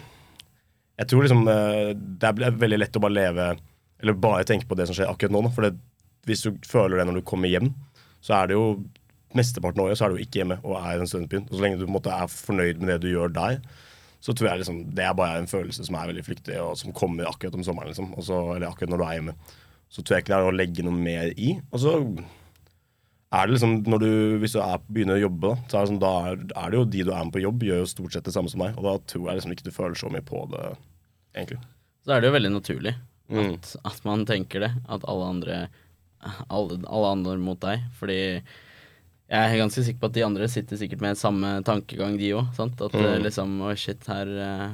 jeg 0.97 1.09
tror 1.11 1.25
liksom 1.25 1.43
eh, 1.51 1.91
det 1.95 2.29
er 2.31 2.59
veldig 2.59 2.79
lett 2.81 2.97
å 2.97 3.03
bare 3.03 3.17
leve 3.17 3.49
Eller 4.01 4.17
bare 4.17 4.45
tenke 4.47 4.67
på 4.69 4.77
det 4.77 4.87
som 4.89 4.97
skjer 4.97 5.09
akkurat 5.11 5.33
nå. 5.33 5.43
For 5.53 5.67
det, 5.67 5.75
hvis 6.27 6.43
du 6.45 6.57
føler 6.67 6.99
det 6.99 7.07
når 7.09 7.19
du 7.19 7.27
kommer 7.27 7.51
hjem, 7.51 7.71
så 8.21 8.39
er 8.39 8.49
det 8.49 8.57
jo 8.57 8.69
mesteparten 9.37 9.81
av 9.81 9.89
året 9.89 9.99
så 9.99 10.07
er 10.07 10.13
du 10.13 10.21
ikke 10.23 10.41
hjemme 10.41 10.57
og 10.63 10.77
er 10.79 10.95
i 10.95 11.01
den 11.01 11.09
studentbyen. 11.09 11.45
Og 11.47 11.55
så 11.55 11.63
lenge 11.63 11.79
du 11.79 11.85
på 11.85 11.91
en 11.91 11.97
måte 11.97 12.13
er 12.13 12.31
fornøyd 12.31 12.81
med 12.81 12.91
det 12.93 12.97
du 13.03 13.09
gjør 13.11 13.33
der, 13.33 13.59
så 14.23 14.33
tror 14.33 14.49
jeg 14.49 14.61
liksom 14.63 14.79
det 14.97 15.05
er 15.05 15.15
bare 15.17 15.41
en 15.41 15.49
følelse 15.49 15.85
som 15.85 15.97
er 15.99 16.09
veldig 16.11 16.25
flyktig, 16.25 16.55
og 16.61 16.73
som 16.79 16.95
kommer 16.95 17.29
akkurat 17.29 17.55
om 17.57 17.65
sommeren. 17.65 17.91
liksom. 17.93 18.13
Også, 18.17 18.39
eller 18.55 18.69
akkurat 18.69 18.93
når 18.93 19.01
du 19.01 19.05
er 19.07 19.17
hjemme. 19.19 19.35
Så 19.93 20.03
tror 20.03 20.17
jeg 20.17 20.25
ikke 20.25 20.33
det 20.33 20.39
er 20.39 20.49
å 20.49 20.57
legge 20.57 20.85
noe 20.87 20.97
mer 20.97 21.31
i. 21.37 21.53
Og 21.71 21.83
så 21.83 21.93
er 23.33 23.47
det 23.47 23.57
liksom, 23.57 23.73
når 23.91 23.99
du, 23.99 24.09
Hvis 24.39 24.53
du 24.55 24.59
er, 24.63 24.77
begynner 24.87 25.17
å 25.17 25.23
jobbe, 25.25 25.49
da, 25.49 25.55
så 25.67 25.77
er 25.77 25.81
det, 25.81 25.89
sånn, 25.91 25.99
da 26.03 26.11
er, 26.29 26.37
er 26.63 26.69
det 26.71 26.77
jo 26.79 26.85
de 26.93 27.03
du 27.03 27.11
er 27.11 27.25
med 27.27 27.33
på 27.35 27.41
jobb, 27.43 27.65
gjør 27.67 27.81
jo 27.83 27.89
stort 27.91 28.13
sett 28.15 28.27
det 28.29 28.33
samme 28.35 28.51
som 28.53 28.63
deg. 28.63 28.77
Og 28.79 28.87
da 28.87 28.93
tror 29.11 29.27
jeg 29.27 29.39
liksom 29.41 29.55
ikke 29.55 29.67
du 29.67 29.73
føler 29.75 29.99
så 29.99 30.11
mye 30.13 30.23
på 30.25 30.45
det, 30.53 30.63
egentlig. 31.35 31.59
Så 32.07 32.15
er 32.15 32.23
det 32.23 32.29
jo 32.31 32.37
veldig 32.39 32.53
naturlig 32.55 32.95
Mm. 33.27 33.57
at, 33.57 33.73
at 33.83 34.05
man 34.07 34.21
tenker 34.23 34.61
det. 34.63 34.69
At 34.87 35.03
alle 35.03 35.25
andre 35.27 35.55
alle, 36.47 36.77
alle 36.87 37.09
andre 37.11 37.33
mot 37.43 37.59
deg. 37.59 37.81
Fordi 37.99 38.15
jeg 39.29 39.43
er 39.53 39.59
ganske 39.59 39.83
sikker 39.83 39.99
på 39.99 40.07
at 40.07 40.15
de 40.15 40.23
andre 40.23 40.47
sitter 40.47 40.79
sikkert 40.79 41.01
med 41.03 41.17
samme 41.19 41.49
tankegang, 41.67 42.17
de 42.17 42.29
òg. 42.37 42.47
At 42.57 42.93
Mm. 42.93 43.03
eh, 43.03 43.19
liksom 43.25 43.57
Å, 43.61 43.75
shit, 43.77 44.05
her, 44.07 44.27
eh, 44.27 44.69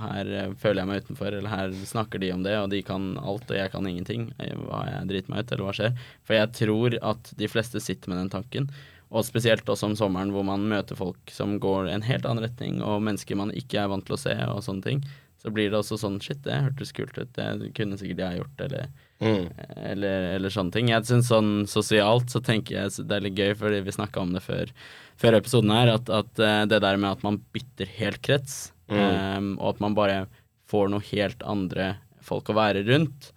her 0.00 0.26
eh, 0.26 0.52
føler 0.54 0.82
jeg 0.82 0.86
meg 0.88 1.02
utenfor, 1.04 1.32
eller 1.38 1.48
her 1.48 1.70
snakker 1.70 2.18
de 2.18 2.32
om 2.32 2.42
det, 2.42 2.56
og 2.58 2.70
de 2.70 2.82
kan 2.82 3.16
alt, 3.18 3.48
og 3.50 3.56
jeg 3.56 3.70
kan 3.70 3.84
ingenting. 3.86 4.32
Hva 4.38 4.86
jeg 4.90 5.08
driter 5.08 5.30
meg 5.30 5.38
ut, 5.44 5.52
eller 5.52 5.64
hva 5.64 5.72
skjer? 5.76 5.96
For 6.24 6.34
jeg 6.34 6.52
tror 6.52 6.98
at 7.02 7.32
de 7.36 7.46
fleste 7.46 7.80
sitter 7.80 8.08
med 8.08 8.18
den 8.18 8.30
tanken. 8.42 8.68
Og 9.12 9.24
spesielt 9.24 9.64
også 9.68 9.84
om 9.90 9.94
sommeren, 9.94 10.32
hvor 10.32 10.42
man 10.44 10.66
møter 10.66 10.96
folk 10.96 11.18
som 11.30 11.58
går 11.60 11.90
en 11.92 12.02
helt 12.02 12.24
annen 12.24 12.42
retning, 12.42 12.82
og 12.82 13.02
mennesker 13.02 13.36
man 13.36 13.50
ikke 13.52 13.82
er 13.84 13.88
vant 13.92 14.06
til 14.06 14.16
å 14.16 14.18
se, 14.18 14.32
og 14.48 14.62
sånne 14.64 14.82
ting. 14.82 15.04
Så 15.42 15.50
blir 15.52 15.70
det 15.70 15.78
også 15.78 15.98
sånn 15.98 16.20
Shit, 16.22 16.42
det 16.42 16.54
hørtes 16.54 16.92
kult 16.92 17.18
ut. 17.18 17.32
Det 17.34 17.74
kunne 17.74 17.98
sikkert 17.98 18.18
jeg 18.18 18.38
gjort, 18.40 18.60
eller 18.66 18.88
Mm. 19.22 19.44
eller, 19.92 20.28
eller 20.34 20.50
sånne 20.50 20.74
ting. 20.74 20.90
Jeg 20.90 21.06
synes 21.06 21.30
sånn 21.30 21.50
sosialt 21.70 22.32
så 22.32 22.42
tenker 22.42 22.74
jeg 22.74 23.06
det 23.06 23.16
er 23.16 23.26
litt 23.28 23.38
gøy, 23.38 23.52
fordi 23.60 23.82
vi 23.86 23.94
snakka 23.94 24.24
om 24.24 24.32
det 24.34 24.42
før, 24.42 24.72
før 25.20 25.38
episoden 25.38 25.70
her, 25.74 25.94
at, 25.94 26.10
at 26.10 26.42
eh, 26.42 26.62
det 26.66 26.82
der 26.82 26.98
med 26.98 27.12
at 27.14 27.22
man 27.26 27.38
bytter 27.54 27.90
helt 28.00 28.22
krets, 28.26 28.72
eh, 28.90 29.38
og 29.56 29.66
at 29.74 29.84
man 29.84 29.94
bare 29.98 30.24
får 30.72 30.90
noe 30.92 31.04
helt 31.12 31.42
andre 31.46 31.94
folk 32.24 32.52
å 32.52 32.56
være 32.56 32.84
rundt, 32.88 33.32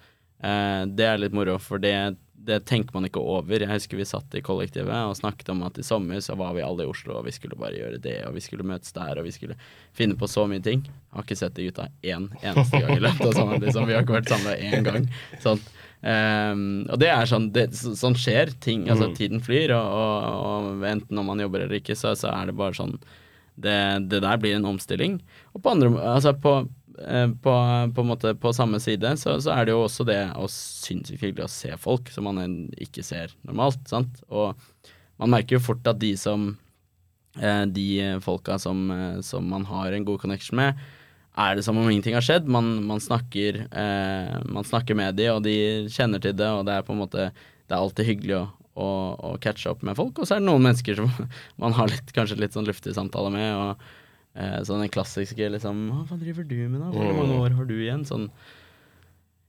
uh, 0.46 0.86
det 0.88 1.10
er 1.10 1.20
litt 1.20 1.36
moro, 1.36 1.58
for 1.62 1.82
det, 1.82 1.96
det 2.46 2.62
tenker 2.70 2.96
man 2.96 3.08
ikke 3.08 3.22
over. 3.22 3.58
Jeg 3.58 3.72
husker 3.72 4.00
vi 4.00 4.08
satt 4.08 4.38
i 4.38 4.44
kollektivet 4.46 5.10
og 5.10 5.18
snakket 5.18 5.50
om 5.54 5.64
at 5.68 5.80
i 5.82 5.86
sommer 5.86 6.22
så 6.24 6.38
var 6.40 6.54
vi 6.58 6.64
alle 6.66 6.86
i 6.86 6.92
Oslo, 6.92 7.18
og 7.20 7.26
vi 7.28 7.34
skulle 7.36 7.58
bare 7.60 7.80
gjøre 7.80 8.02
det, 8.04 8.20
og 8.28 8.38
vi 8.38 8.44
skulle 8.46 8.68
møtes 8.68 8.94
der, 8.96 9.18
og 9.18 9.28
vi 9.28 9.34
skulle 9.36 9.58
finne 9.98 10.18
på 10.20 10.30
så 10.32 10.46
mye 10.50 10.64
ting. 10.64 10.86
Jeg 10.86 11.18
har 11.18 11.26
ikke 11.28 11.40
sett 11.42 11.58
de 11.58 11.68
gutta 11.70 11.90
én 12.06 12.30
eneste 12.44 12.84
gang 12.84 12.94
i 12.98 13.04
løpet 13.08 13.26
av 13.32 13.36
sommeren, 13.40 13.66
liksom. 13.66 13.90
Vi 13.90 13.98
har 13.98 14.06
ikke 14.06 14.20
vært 14.20 14.34
samla 14.36 14.56
én 14.60 14.86
gang. 14.86 15.10
Sånn. 15.44 15.64
Ehm, 16.06 16.86
og 16.86 17.00
det 17.02 17.10
er 17.10 17.26
sånn 17.30 17.48
det, 17.56 17.70
så, 17.74 17.96
Sånn 17.98 18.18
skjer 18.20 18.54
ting. 18.62 18.86
Altså, 18.92 19.10
tiden 19.18 19.42
flyr, 19.44 19.74
og, 19.74 19.86
og, 19.98 20.72
og 20.78 20.88
enten 20.90 21.22
om 21.22 21.32
man 21.32 21.42
jobber 21.42 21.66
eller 21.66 21.80
ikke, 21.80 21.98
så, 21.98 22.14
så 22.18 22.30
er 22.34 22.52
det 22.52 22.58
bare 22.60 22.78
sånn 22.78 22.98
det, 23.56 23.78
det 24.12 24.20
der 24.22 24.42
blir 24.42 24.58
en 24.58 24.68
omstilling. 24.70 25.20
Og 25.56 25.64
på 25.64 25.72
andre 25.72 25.94
Altså 26.12 26.36
på, 26.38 26.58
eh, 27.00 27.30
på, 27.42 27.56
på 27.96 28.06
måte 28.06 28.36
på 28.38 28.54
samme 28.54 28.82
side 28.84 29.16
så, 29.22 29.38
så 29.42 29.56
er 29.56 29.66
det 29.66 29.74
jo 29.74 29.86
også 29.86 30.06
det 30.08 30.20
å 30.36 30.50
sinnssykt 30.52 31.24
hyggelig 31.24 31.48
å 31.48 31.54
se 31.56 31.72
folk 31.82 32.12
som 32.14 32.30
man 32.30 32.68
ikke 32.84 33.06
ser 33.06 33.34
normalt, 33.48 33.82
sant. 33.90 34.22
Og 34.30 34.54
man 35.22 35.32
merker 35.32 35.58
jo 35.58 35.66
fort 35.72 35.88
at 35.88 36.02
de 36.04 36.12
som 36.20 36.52
eh, 37.40 37.64
De 37.72 37.88
folka 38.22 38.60
som, 38.62 38.86
eh, 38.92 39.24
som 39.26 39.48
man 39.50 39.66
har 39.72 39.96
en 39.96 40.06
god 40.06 40.22
connection 40.22 40.60
med, 40.62 40.86
er 41.38 41.56
det 41.58 41.64
som 41.66 41.78
om 41.78 41.90
ingenting 41.90 42.14
har 42.16 42.24
skjedd. 42.24 42.46
Man, 42.48 42.70
man, 42.88 43.02
snakker, 43.04 43.66
eh, 43.72 44.36
man 44.48 44.64
snakker 44.64 44.96
med 44.96 45.18
de, 45.20 45.26
og 45.34 45.42
de 45.44 45.56
kjenner 45.92 46.22
til 46.24 46.36
det, 46.40 46.48
og 46.48 46.66
det 46.68 46.78
er 46.78 46.86
på 46.88 46.94
en 46.96 47.02
måte 47.02 47.32
Det 47.68 47.74
er 47.74 47.82
alltid 47.82 48.06
hyggelig 48.08 48.36
å, 48.38 48.44
å, 48.78 48.88
å 49.32 49.38
catche 49.42 49.72
opp 49.72 49.82
med 49.84 49.98
folk. 49.98 50.20
Og 50.22 50.28
så 50.30 50.36
er 50.38 50.44
det 50.44 50.48
noen 50.48 50.64
mennesker 50.64 50.96
som 51.00 51.10
man 51.64 51.74
har 51.76 51.90
litt, 51.92 52.12
kanskje 52.16 52.38
litt 52.40 52.54
sånn 52.56 52.68
luftig 52.70 52.94
samtale 52.96 53.32
med, 53.34 53.56
og 53.58 53.88
eh, 54.38 54.60
sånn 54.68 54.84
den 54.86 54.92
klassiske 54.94 55.50
liksom 55.58 55.88
Hva 56.10 56.20
driver 56.22 56.44
du 56.48 56.56
med, 56.70 56.80
da? 56.84 56.92
Hvor 56.94 57.18
mange 57.20 57.40
år 57.42 57.58
har 57.58 57.66
du 57.72 57.76
igjen? 57.80 58.06
Sånn 58.08 58.30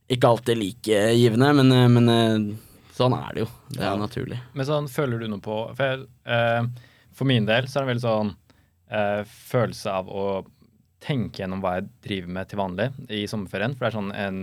Ikke 0.09 0.31
alltid 0.31 0.59
like 0.61 0.99
givende, 1.19 1.52
men, 1.61 1.73
eh, 1.75 1.88
men 1.93 2.09
eh, 2.09 2.57
sånn 2.97 3.14
er 3.19 3.31
det 3.37 3.45
jo. 3.45 3.49
Det 3.75 3.81
er 3.83 3.93
Ja. 3.93 3.97
naturlig. 4.00 4.40
Men 4.55 4.66
sånn, 4.66 4.87
føler 4.88 5.21
du 5.21 5.28
noe 5.28 5.43
på 5.45 5.57
For, 5.76 5.85
jeg, 5.85 6.07
eh, 6.25 6.62
for 7.12 7.26
min 7.28 7.47
del 7.49 7.66
så 7.69 7.81
er 7.81 7.85
det 7.85 7.87
en 7.87 7.95
veldig 7.95 8.07
sånn 8.09 8.35
eh, 8.90 9.23
følelse 9.52 9.90
av 9.93 10.09
å 10.09 10.26
tenke 11.07 11.43
gjennom 11.43 11.63
hva 11.63 11.77
jeg 11.79 11.89
driver 12.05 12.33
med 12.39 12.51
til 12.51 12.61
vanlig 12.61 12.89
i 13.15 13.25
sommerferien. 13.31 13.77
For 13.77 13.87
det 13.87 13.91
er 13.93 13.99
sånn 13.99 14.15
en 14.19 14.41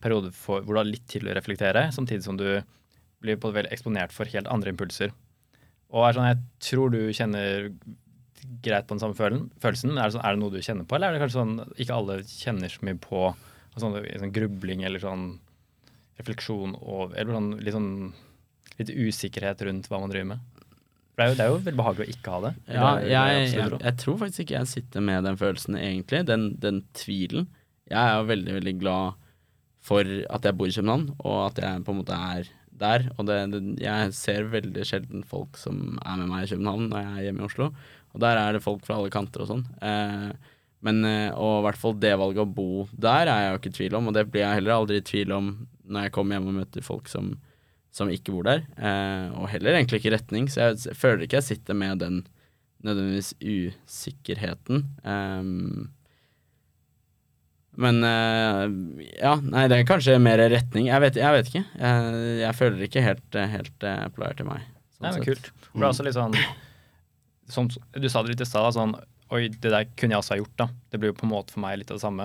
periode 0.00 0.32
for, 0.32 0.64
hvor 0.64 0.76
du 0.76 0.80
har 0.80 0.88
litt 0.88 1.04
tid 1.06 1.24
til 1.24 1.32
å 1.32 1.36
reflektere, 1.36 1.88
samtidig 1.92 2.24
som 2.24 2.38
du 2.40 2.46
blir 3.20 3.36
på 3.40 3.52
veldig 3.52 3.72
eksponert 3.74 4.14
for 4.16 4.30
helt 4.32 4.48
andre 4.48 4.72
impulser. 4.72 5.12
Og 5.92 6.06
er 6.06 6.16
sånn, 6.16 6.30
jeg 6.30 6.70
tror 6.70 6.94
du 6.94 7.00
kjenner 7.12 7.68
greit 8.64 8.86
på 8.88 8.96
den 8.96 9.02
samme 9.02 9.16
følelsen, 9.18 9.92
men 9.92 10.00
er 10.00 10.08
det, 10.08 10.16
sånn, 10.16 10.24
er 10.24 10.36
det 10.36 10.40
noe 10.40 10.54
du 10.54 10.64
kjenner 10.64 10.88
på, 10.88 10.96
eller 10.96 11.10
er 11.10 11.18
det 11.18 11.22
kanskje 11.24 11.42
sånn 11.42 11.74
ikke 11.76 11.96
alle 11.96 12.16
kjenner 12.24 12.72
så 12.72 12.86
mye 12.86 13.00
på 13.02 13.26
sånn, 13.76 13.98
sånn 14.22 14.34
grubling 14.34 14.84
eller 14.88 15.02
sånn 15.02 15.28
refleksjon 16.20 16.74
over 16.80 17.16
Eller 17.16 17.32
sånn 17.32 17.52
litt 17.64 17.76
sånn 17.76 17.92
litt 18.80 18.90
usikkerhet 18.92 19.62
rundt 19.64 19.88
hva 19.90 20.00
man 20.02 20.12
driver 20.12 20.34
med. 20.34 20.59
For 21.14 21.22
det 21.22 21.26
er 21.26 21.30
jo, 21.30 21.36
det 21.36 21.44
er 21.44 21.50
jo 21.50 21.56
veldig 21.58 21.80
behagelig 21.80 22.06
å 22.06 22.12
ikke 22.14 22.34
ha 22.34 22.42
det. 22.46 22.52
Ja, 22.70 22.90
Det 22.96 23.08
jeg, 23.10 23.48
jeg, 23.54 23.80
jeg 23.82 23.96
tror 24.00 24.20
faktisk 24.22 24.44
ikke 24.44 24.56
jeg 24.58 24.70
sitter 24.70 25.04
med 25.04 25.26
den 25.28 25.40
følelsen 25.40 25.76
egentlig, 25.80 26.22
den, 26.28 26.46
den 26.62 26.84
tvilen. 26.96 27.48
Jeg 27.90 28.00
er 28.00 28.14
jo 28.20 28.30
veldig, 28.30 28.54
veldig 28.60 28.76
glad 28.80 29.18
for 29.84 30.04
at 30.04 30.46
jeg 30.46 30.56
bor 30.56 30.70
i 30.70 30.74
København, 30.76 31.06
og 31.24 31.36
at 31.48 31.60
jeg 31.64 31.84
på 31.84 31.92
en 31.94 32.00
måte 32.00 32.16
er 32.36 32.48
der. 32.80 33.08
Og 33.18 33.26
det, 33.28 33.38
det, 33.52 33.60
jeg 33.82 34.14
ser 34.16 34.48
veldig 34.52 34.86
sjelden 34.88 35.26
folk 35.28 35.58
som 35.60 35.98
er 36.04 36.20
med 36.22 36.30
meg 36.30 36.46
i 36.46 36.52
København 36.54 36.88
når 36.92 37.04
jeg 37.04 37.12
er 37.12 37.26
hjemme 37.28 37.44
i 37.44 37.48
Oslo. 37.48 37.68
Og 38.14 38.24
der 38.24 38.40
er 38.40 38.56
det 38.56 38.64
folk 38.64 38.86
fra 38.86 38.96
alle 38.98 39.12
kanter 39.12 39.44
og 39.44 39.50
sånn. 39.50 39.66
Eh, 39.84 40.30
men 40.86 41.04
eh, 41.04 41.28
og 41.36 41.60
i 41.60 41.64
hvert 41.68 41.80
fall 41.80 41.98
det 42.00 42.14
valget 42.16 42.42
å 42.46 42.48
bo 42.56 42.86
der 42.96 43.28
er 43.28 43.44
jeg 43.44 43.52
jo 43.52 43.60
ikke 43.60 43.72
i 43.72 43.76
tvil 43.78 43.98
om, 43.98 44.08
og 44.08 44.16
det 44.16 44.26
blir 44.32 44.46
jeg 44.46 44.60
heller 44.60 44.78
aldri 44.78 45.00
i 45.00 45.04
tvil 45.04 45.34
om 45.36 45.50
når 45.90 46.06
jeg 46.06 46.14
kommer 46.16 46.38
hjem 46.38 46.48
og 46.48 46.56
møter 46.62 46.86
folk 46.86 47.10
som, 47.10 47.34
som 47.94 48.10
ikke 48.10 48.34
bor 48.34 48.46
der. 48.46 48.66
Eh, 48.78 49.30
og 49.38 49.50
heller 49.52 49.76
egentlig 49.76 50.00
ikke 50.00 50.14
retning, 50.14 50.50
så 50.50 50.70
jeg, 50.70 50.96
føler 50.98 51.26
ikke 51.26 51.40
jeg 51.40 51.48
sitter 51.48 51.78
med 51.78 52.02
den 52.02 52.20
nødvendigvis 52.86 53.34
usikkerheten. 53.40 54.84
Ehm, 55.04 55.90
men 57.80 58.02
eh, 58.04 58.64
ja, 59.20 59.34
nei, 59.42 59.66
det 59.70 59.80
er 59.80 59.88
kanskje 59.88 60.18
mer 60.22 60.42
retning. 60.52 60.88
Jeg 60.90 61.04
vet, 61.04 61.18
jeg 61.20 61.36
vet 61.36 61.50
ikke. 61.50 61.64
Jeg, 61.78 62.24
jeg 62.42 62.58
føler 62.58 62.86
ikke 62.86 63.04
helt, 63.04 63.28
eh, 63.38 63.52
helt 63.52 63.86
uh, 63.86 64.06
player 64.14 64.38
til 64.38 64.48
meg. 64.48 64.66
sånn 64.96 65.06
Nei, 65.06 65.12
men 65.14 65.20
sett. 65.20 65.28
kult. 65.28 65.50
For 65.66 65.78
det 65.78 65.86
er 65.86 65.94
også 65.94 66.06
litt 66.06 66.18
sånn 66.18 66.38
som, 67.50 67.66
Du 67.70 68.06
sa 68.10 68.22
det 68.22 68.34
litt 68.34 68.44
i 68.44 68.48
stad, 68.48 68.72
sånn 68.76 68.94
Oi, 69.30 69.44
det 69.46 69.70
der 69.70 69.86
kunne 69.94 70.16
jeg 70.16 70.24
også 70.24 70.34
ha 70.34 70.40
gjort, 70.40 70.56
da. 70.58 70.66
Det 70.90 70.98
blir 70.98 71.12
jo 71.12 71.20
på 71.20 71.26
en 71.28 71.30
måte 71.30 71.54
for 71.54 71.62
meg 71.62 71.76
litt 71.78 71.92
av 71.92 72.00
det 72.00 72.02
samme. 72.02 72.24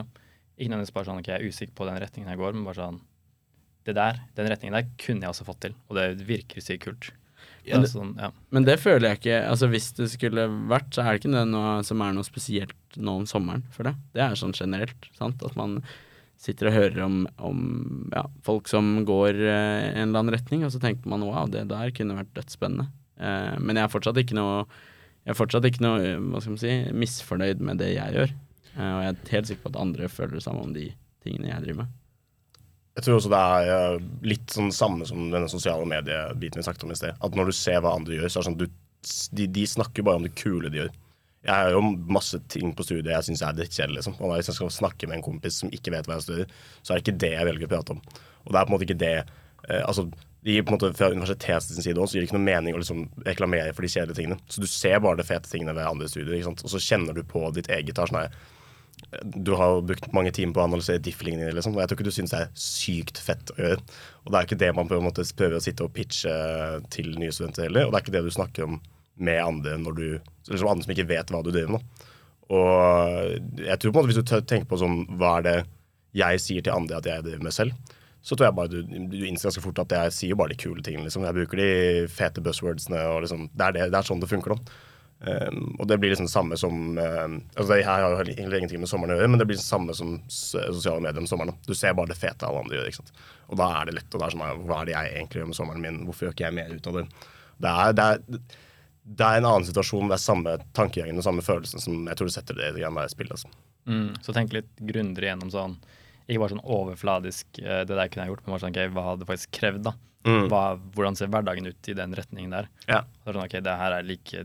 Ikke 0.55 0.71
nødvendigvis 0.71 0.95
bare 0.95 1.05
sånn 1.05 1.19
ok, 1.21 1.27
jeg 1.29 1.37
er 1.37 1.51
usikker 1.53 1.75
på 1.77 1.85
den 1.85 1.99
retningen 2.01 2.31
jeg 2.31 2.39
går, 2.39 2.55
men 2.55 2.65
bare 2.65 2.79
sånn 2.79 2.97
Det 3.85 3.93
der, 3.95 4.17
den 4.37 4.49
retningen 4.49 4.73
der 4.79 4.87
kunne 4.97 5.21
jeg 5.25 5.29
også 5.31 5.45
fått 5.45 5.59
til, 5.67 5.75
og 5.89 5.95
det 5.99 6.07
virker 6.25 6.63
sykt 6.63 6.83
kult. 6.87 7.11
Ja, 7.65 7.79
det- 7.79 7.89
er 7.89 7.93
sånn, 7.99 8.15
ja. 8.17 8.31
Men 8.53 8.63
det 8.65 8.75
føler 8.79 9.09
jeg 9.09 9.19
ikke 9.19 9.37
Altså 9.49 9.67
Hvis 9.71 9.87
det 9.97 10.05
skulle 10.11 10.43
vært, 10.69 10.91
så 10.93 11.01
er 11.01 11.13
det 11.13 11.21
ikke 11.23 11.31
det 11.33 11.47
noe 11.49 11.81
som 11.83 12.01
er 12.01 12.13
noe 12.13 12.23
spesielt 12.25 12.75
nå 12.97 13.15
om 13.21 13.25
sommeren 13.25 13.63
for 13.73 13.83
det. 13.83 13.95
Det 14.13 14.21
er 14.21 14.35
sånn 14.37 14.53
generelt. 14.53 15.07
sant? 15.17 15.41
At 15.43 15.55
man 15.57 15.79
sitter 16.37 16.67
og 16.67 16.73
hører 16.73 17.03
om, 17.05 17.27
om 17.39 18.09
ja, 18.13 18.25
folk 18.43 18.67
som 18.67 19.03
går 19.07 19.33
eh, 19.33 19.93
en 19.95 20.09
eller 20.09 20.19
annen 20.19 20.33
retning, 20.35 20.63
og 20.65 20.71
så 20.71 20.79
tenker 20.83 21.07
man 21.09 21.21
wow, 21.25 21.47
det 21.47 21.67
der 21.71 21.89
kunne 21.95 22.17
vært 22.17 22.33
dødsspennende. 22.35 22.87
Eh, 23.19 23.57
men 23.59 23.75
jeg 23.77 23.83
er 23.85 23.93
fortsatt 23.93 24.17
ikke 24.21 24.35
noe 24.37 24.65
Jeg 25.25 25.33
er 25.33 25.39
fortsatt 25.39 25.65
ikke 25.65 25.81
noe 25.81 25.99
hva 26.21 26.41
skal 26.41 26.51
man 26.53 26.61
si, 26.61 26.73
misfornøyd 26.93 27.59
med 27.65 27.79
det 27.81 27.95
jeg 27.95 28.13
gjør. 28.13 28.33
Eh, 28.77 28.91
og 28.93 29.01
jeg 29.01 29.09
er 29.15 29.31
helt 29.31 29.47
sikker 29.49 29.63
på 29.63 29.71
at 29.73 29.81
andre 29.81 30.07
føler 30.11 30.33
det 30.37 30.43
samme 30.45 30.61
om 30.61 30.73
de 30.75 30.91
tingene 31.25 31.49
jeg 31.49 31.63
driver 31.63 31.77
med. 31.85 31.87
Jeg 32.95 33.03
tror 33.03 33.17
også 33.17 33.31
det 33.31 33.39
er 33.43 33.69
eh, 33.73 34.03
litt 34.31 34.53
sånn 34.55 34.71
samme 34.71 35.07
som 35.07 35.27
denne 35.27 35.49
sosiale 35.51 35.87
mediebiten 35.89 36.61
vi 36.61 36.67
snakket 36.67 36.85
om 36.87 36.93
i 36.93 36.99
sted. 36.99 37.17
At 37.19 37.35
når 37.35 37.51
du 37.51 37.57
ser 37.57 37.81
hva 37.83 37.95
andre 37.97 38.15
gjør, 38.15 38.29
så 38.29 38.39
er 38.39 38.45
det 38.45 38.49
sånn 38.49 38.61
du, 38.61 38.67
de, 39.35 39.47
de 39.57 39.65
snakker 39.67 40.05
bare 40.07 40.21
om 40.21 40.27
det 40.27 40.35
kule 40.39 40.71
de 40.71 40.83
gjør. 40.83 40.93
Jeg 41.45 41.53
har 41.53 41.75
jo 41.75 41.81
masse 42.09 42.39
ting 42.49 42.71
på 42.73 42.85
studiet 42.87 43.11
jeg 43.11 43.27
syns 43.27 43.43
er 43.45 43.57
drittkjedelig. 43.57 43.99
Liksom. 43.99 44.15
Hvis 44.17 44.49
jeg 44.49 44.57
skal 44.57 44.71
snakke 44.73 45.09
med 45.09 45.19
en 45.19 45.25
kompis 45.27 45.59
som 45.61 45.73
ikke 45.75 45.93
vet 45.93 46.07
hva 46.09 46.17
jeg 46.17 46.25
studerer, 46.25 46.55
så 46.81 46.93
er 46.93 46.97
det 46.97 47.03
ikke 47.05 47.19
det 47.21 47.33
jeg 47.35 47.49
velger 47.51 47.67
å 47.67 47.73
prate 47.75 47.97
om. 47.97 47.99
Og 48.45 48.55
det 48.55 48.61
er 48.61 48.63
på 48.63 48.71
en 48.71 48.75
måte 48.77 48.87
ikke 48.87 49.03
det 49.03 49.11
eh, 49.19 49.83
Altså, 49.83 50.07
de 50.45 50.55
måte 50.69 50.91
Fra 50.93 51.09
universitetets 51.09 51.69
side 51.73 51.97
også, 51.97 52.13
så 52.13 52.17
gir 52.17 52.23
det 52.23 52.29
ikke 52.29 52.37
noe 52.37 52.47
mening 52.47 52.77
å 52.77 52.81
liksom 52.81 53.05
reklamere 53.25 53.75
for 53.75 53.85
de 53.85 53.91
kjedelige 53.91 54.19
tingene. 54.21 54.39
Så 54.47 54.61
du 54.63 54.67
ser 54.69 54.99
bare 55.03 55.19
de 55.19 55.27
fete 55.27 55.49
tingene 55.51 55.73
ved 55.75 55.89
andre 55.89 56.09
studier, 56.09 56.47
og 56.47 56.69
så 56.69 56.81
kjenner 56.81 57.17
du 57.17 57.23
på 57.27 57.43
ditt 57.55 57.69
eget. 57.73 57.95
Det 57.95 58.03
er 58.03 58.11
sånn 58.11 58.21
her, 58.23 58.35
du 59.23 59.53
har 59.59 59.81
brukt 59.85 60.11
mange 60.15 60.31
timer 60.35 60.55
på 60.55 60.61
å 60.63 60.67
analysere 60.69 61.01
diff-lignende, 61.03 61.53
liksom, 61.55 61.77
jeg 61.79 61.89
tror 61.89 61.99
ikke 61.99 62.07
du 62.07 62.15
syns 62.15 62.33
det 62.33 62.41
er 62.43 62.51
sykt 62.59 63.21
fett 63.21 63.53
å 63.55 63.59
gjøre. 63.61 63.79
Og 64.25 64.31
det 64.31 64.39
er 64.39 64.49
ikke 64.49 64.59
det 64.63 64.71
man 64.77 64.89
på 64.89 64.97
en 64.97 65.05
måte 65.07 65.25
prøver 65.37 65.59
å 65.59 65.63
sitte 65.63 65.85
og 65.85 65.93
pitche 65.95 66.33
til 66.93 67.13
nye 67.21 67.33
studenter 67.35 67.67
heller, 67.67 67.87
og 67.87 67.93
det 67.93 67.99
er 67.99 68.05
ikke 68.05 68.15
det 68.17 68.25
du 68.27 68.35
snakker 68.35 68.67
om 68.67 68.79
med 69.15 69.39
andre 69.39 69.77
når 69.79 69.95
du 69.95 70.07
liksom 70.49 70.67
andre 70.67 70.83
som 70.83 70.93
ikke 70.95 71.07
vet 71.09 71.31
hva 71.31 71.43
du 71.45 71.51
driver 71.53 71.77
med. 71.77 72.05
Og 72.53 73.61
jeg 73.63 73.79
tror 73.81 73.91
på 73.91 73.95
en 73.95 74.01
måte 74.01 74.11
hvis 74.11 74.21
du 74.21 74.33
tenker 74.35 74.67
på 74.69 74.79
sånn 74.81 75.05
hva 75.17 75.37
er 75.39 75.45
det 75.45 75.59
jeg 76.15 76.41
sier 76.43 76.65
til 76.65 76.75
andre 76.75 76.99
at 76.99 77.07
jeg 77.09 77.25
driver 77.25 77.47
med 77.47 77.55
selv, 77.55 77.93
så 78.25 78.33
tror 78.33 78.47
jeg 78.47 78.57
bare 78.57 78.71
du, 78.71 78.79
du 79.11 79.19
innser 79.27 79.51
ganske 79.51 79.61
fort 79.61 79.79
at 79.83 79.93
jeg 79.93 80.13
sier 80.15 80.37
bare 80.39 80.53
de 80.53 80.57
kule 80.57 80.81
tingene. 80.81 81.05
Liksom. 81.05 81.25
Jeg 81.27 81.37
bruker 81.37 81.61
de 81.61 81.71
fete 82.09 82.41
buzzwordsene, 82.45 83.01
og 83.11 83.21
liksom, 83.25 83.47
det, 83.53 83.67
er 83.67 83.75
det, 83.75 83.89
det 83.93 83.99
er 83.99 84.07
sånn 84.07 84.23
det 84.23 84.29
funker. 84.31 84.55
da. 84.55 84.77
Um, 85.25 85.71
og 85.79 85.87
det 85.89 85.97
blir 85.97 86.11
liksom 86.11 86.27
det 86.27 86.33
samme 86.33 86.57
som 86.59 86.97
um, 86.97 87.37
altså 87.55 87.69
Det 87.71 87.85
her 87.87 88.03
har 88.03 88.13
jo 88.13 88.33
ingenting 88.35 88.81
med 88.83 88.89
sommeren 88.89 89.15
å 89.15 89.17
gjøre, 89.17 89.31
men 89.33 89.41
det 89.41 89.47
blir 89.49 89.57
det 89.57 89.65
samme 89.65 89.95
som 89.97 90.19
sosiale 90.29 91.01
medier 91.01 91.23
om 91.23 91.29
sommeren. 91.29 91.55
Du 91.65 91.73
ser 91.73 91.95
bare 91.97 92.11
det 92.11 92.19
fete 92.19 92.45
alle 92.45 92.61
andre 92.61 92.77
gjør. 92.77 92.91
ikke 92.91 93.01
sant? 93.01 93.23
Og 93.49 93.57
da 93.61 93.71
er 93.79 93.89
det 93.89 93.97
lett. 93.97 94.11
Og 94.11 94.21
da 94.21 94.27
er 94.27 94.35
sånn, 94.35 94.67
Hva 94.67 94.81
er 94.81 94.89
det 94.89 94.95
jeg 94.95 95.15
egentlig 95.15 95.41
gjør 95.41 95.49
med 95.49 95.57
sommeren 95.57 95.87
min? 95.87 96.03
Hvorfor 96.05 96.27
gjør 96.27 96.37
ikke 96.37 96.45
jeg 96.45 96.57
mer 96.59 96.75
ut 96.75 96.91
av 96.91 96.99
det? 96.99 97.05
Det 97.65 97.71
er, 97.71 97.97
det 97.97 98.05
er, 98.05 98.53
det 99.05 99.25
er 99.25 99.39
en 99.39 99.49
annen 99.49 99.67
situasjon, 99.67 100.09
det 100.09 100.17
er 100.17 100.23
samme 100.23 100.55
tankegangen 100.77 101.21
og 101.21 101.25
samme 101.25 101.45
følelsen 101.45 101.81
som 101.81 102.07
jeg 102.09 102.19
tror 102.19 102.29
du 102.29 102.33
setter 102.35 102.57
det 102.57 102.71
i 102.73 102.85
det 102.85 103.09
spillet. 103.13 103.37
Altså. 103.37 103.51
Mm, 103.85 104.09
så 104.25 104.33
tenk 104.35 104.53
litt 104.55 104.71
grundigere 104.81 105.29
gjennom 105.29 105.51
sånn 105.53 105.75
Ikke 106.25 106.39
bare 106.41 106.55
sånn 106.55 106.63
overfladisk 106.73 107.59
eh, 107.61 107.83
det 107.85 107.93
der 107.93 108.09
kunne 108.09 108.25
jeg 108.25 108.33
gjort, 108.33 108.45
men 108.45 108.55
bare 108.55 108.63
sånn, 108.63 108.73
ok, 108.73 108.93
hva 108.95 109.03
hadde 109.09 109.21
det 109.21 109.29
faktisk 109.29 109.51
krevd? 109.59 109.83
da? 109.85 109.93
Mm. 110.25 110.47
Hva, 110.49 110.63
hvordan 110.95 111.17
ser 111.17 111.29
hverdagen 111.29 111.69
ut 111.69 111.89
i 111.91 111.97
den 111.97 112.15
retningen 112.17 112.55
der? 112.55 112.69
Ja. 112.89 113.03
Så 113.21 113.35
sånn, 113.35 113.43
ok, 113.45 113.59
det 113.65 113.75
her 113.77 113.99
er 113.99 114.07
like 114.07 114.41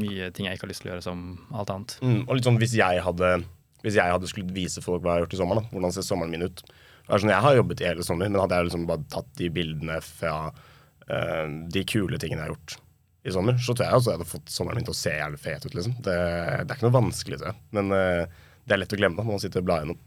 mye 0.00 0.30
ting 0.34 0.48
jeg 0.48 0.58
ikke 0.58 0.66
har 0.66 0.72
lyst 0.72 0.84
til 0.84 0.90
å 0.90 0.92
gjøre 0.94 1.06
som 1.06 1.22
alt 1.52 1.72
annet. 1.74 1.96
Mm, 2.02 2.20
og 2.24 2.42
sånn 2.46 2.60
hvis 2.62 2.76
jeg 2.78 3.04
hadde 3.04 3.38
Hvis 3.84 3.94
jeg 3.94 4.10
hadde 4.10 4.26
skulle 4.30 4.54
vise 4.54 4.82
folk 4.82 5.04
hva 5.04 5.12
jeg 5.12 5.20
har 5.20 5.24
gjort 5.26 5.36
i 5.36 5.40
sommer, 5.40 5.60
da, 5.60 5.70
hvordan 5.70 5.94
ser 5.94 6.06
sommeren 6.06 6.32
min 6.34 6.48
ut 6.48 6.64
sånn, 7.08 7.30
Jeg 7.30 7.44
har 7.44 7.54
jobbet 7.60 7.82
i 7.82 7.88
hele 7.88 8.06
sommer, 8.06 8.28
men 8.28 8.42
hadde 8.42 8.58
jeg 8.58 8.68
liksom 8.68 8.88
bare 8.88 9.06
tatt 9.12 9.30
de 9.38 9.50
bildene 9.54 10.00
fra 10.04 10.34
uh, 10.50 11.46
de 11.72 11.84
kule 11.88 12.18
tingene 12.18 12.42
jeg 12.42 12.48
har 12.48 12.54
gjort 12.56 12.78
i 13.28 13.34
sommer, 13.34 13.56
så 13.60 13.74
tror 13.74 13.86
jeg 13.86 14.00
også 14.00 14.10
jeg 14.10 14.18
hadde 14.18 14.32
fått 14.32 14.52
sommeren 14.52 14.80
min 14.80 14.88
til 14.88 14.94
å 14.94 14.98
se 14.98 15.14
jævlig 15.14 15.40
fet 15.42 15.64
ut. 15.66 15.74
liksom. 15.76 15.94
Det, 16.04 16.16
det 16.16 16.72
er 16.72 16.76
ikke 16.76 16.88
noe 16.88 16.98
vanskelig, 16.98 17.38
tror 17.40 17.52
jeg. 17.52 17.60
Men 17.78 17.94
uh, 17.94 18.42
det 18.68 18.76
er 18.76 18.82
lett 18.82 18.94
å 18.94 19.00
glemme 19.00 19.18
da, 19.18 19.24
når 19.24 19.38
man 19.38 19.42
sitter 19.42 19.62
og 19.62 19.68
blar 19.68 19.84
gjennom. 19.84 20.02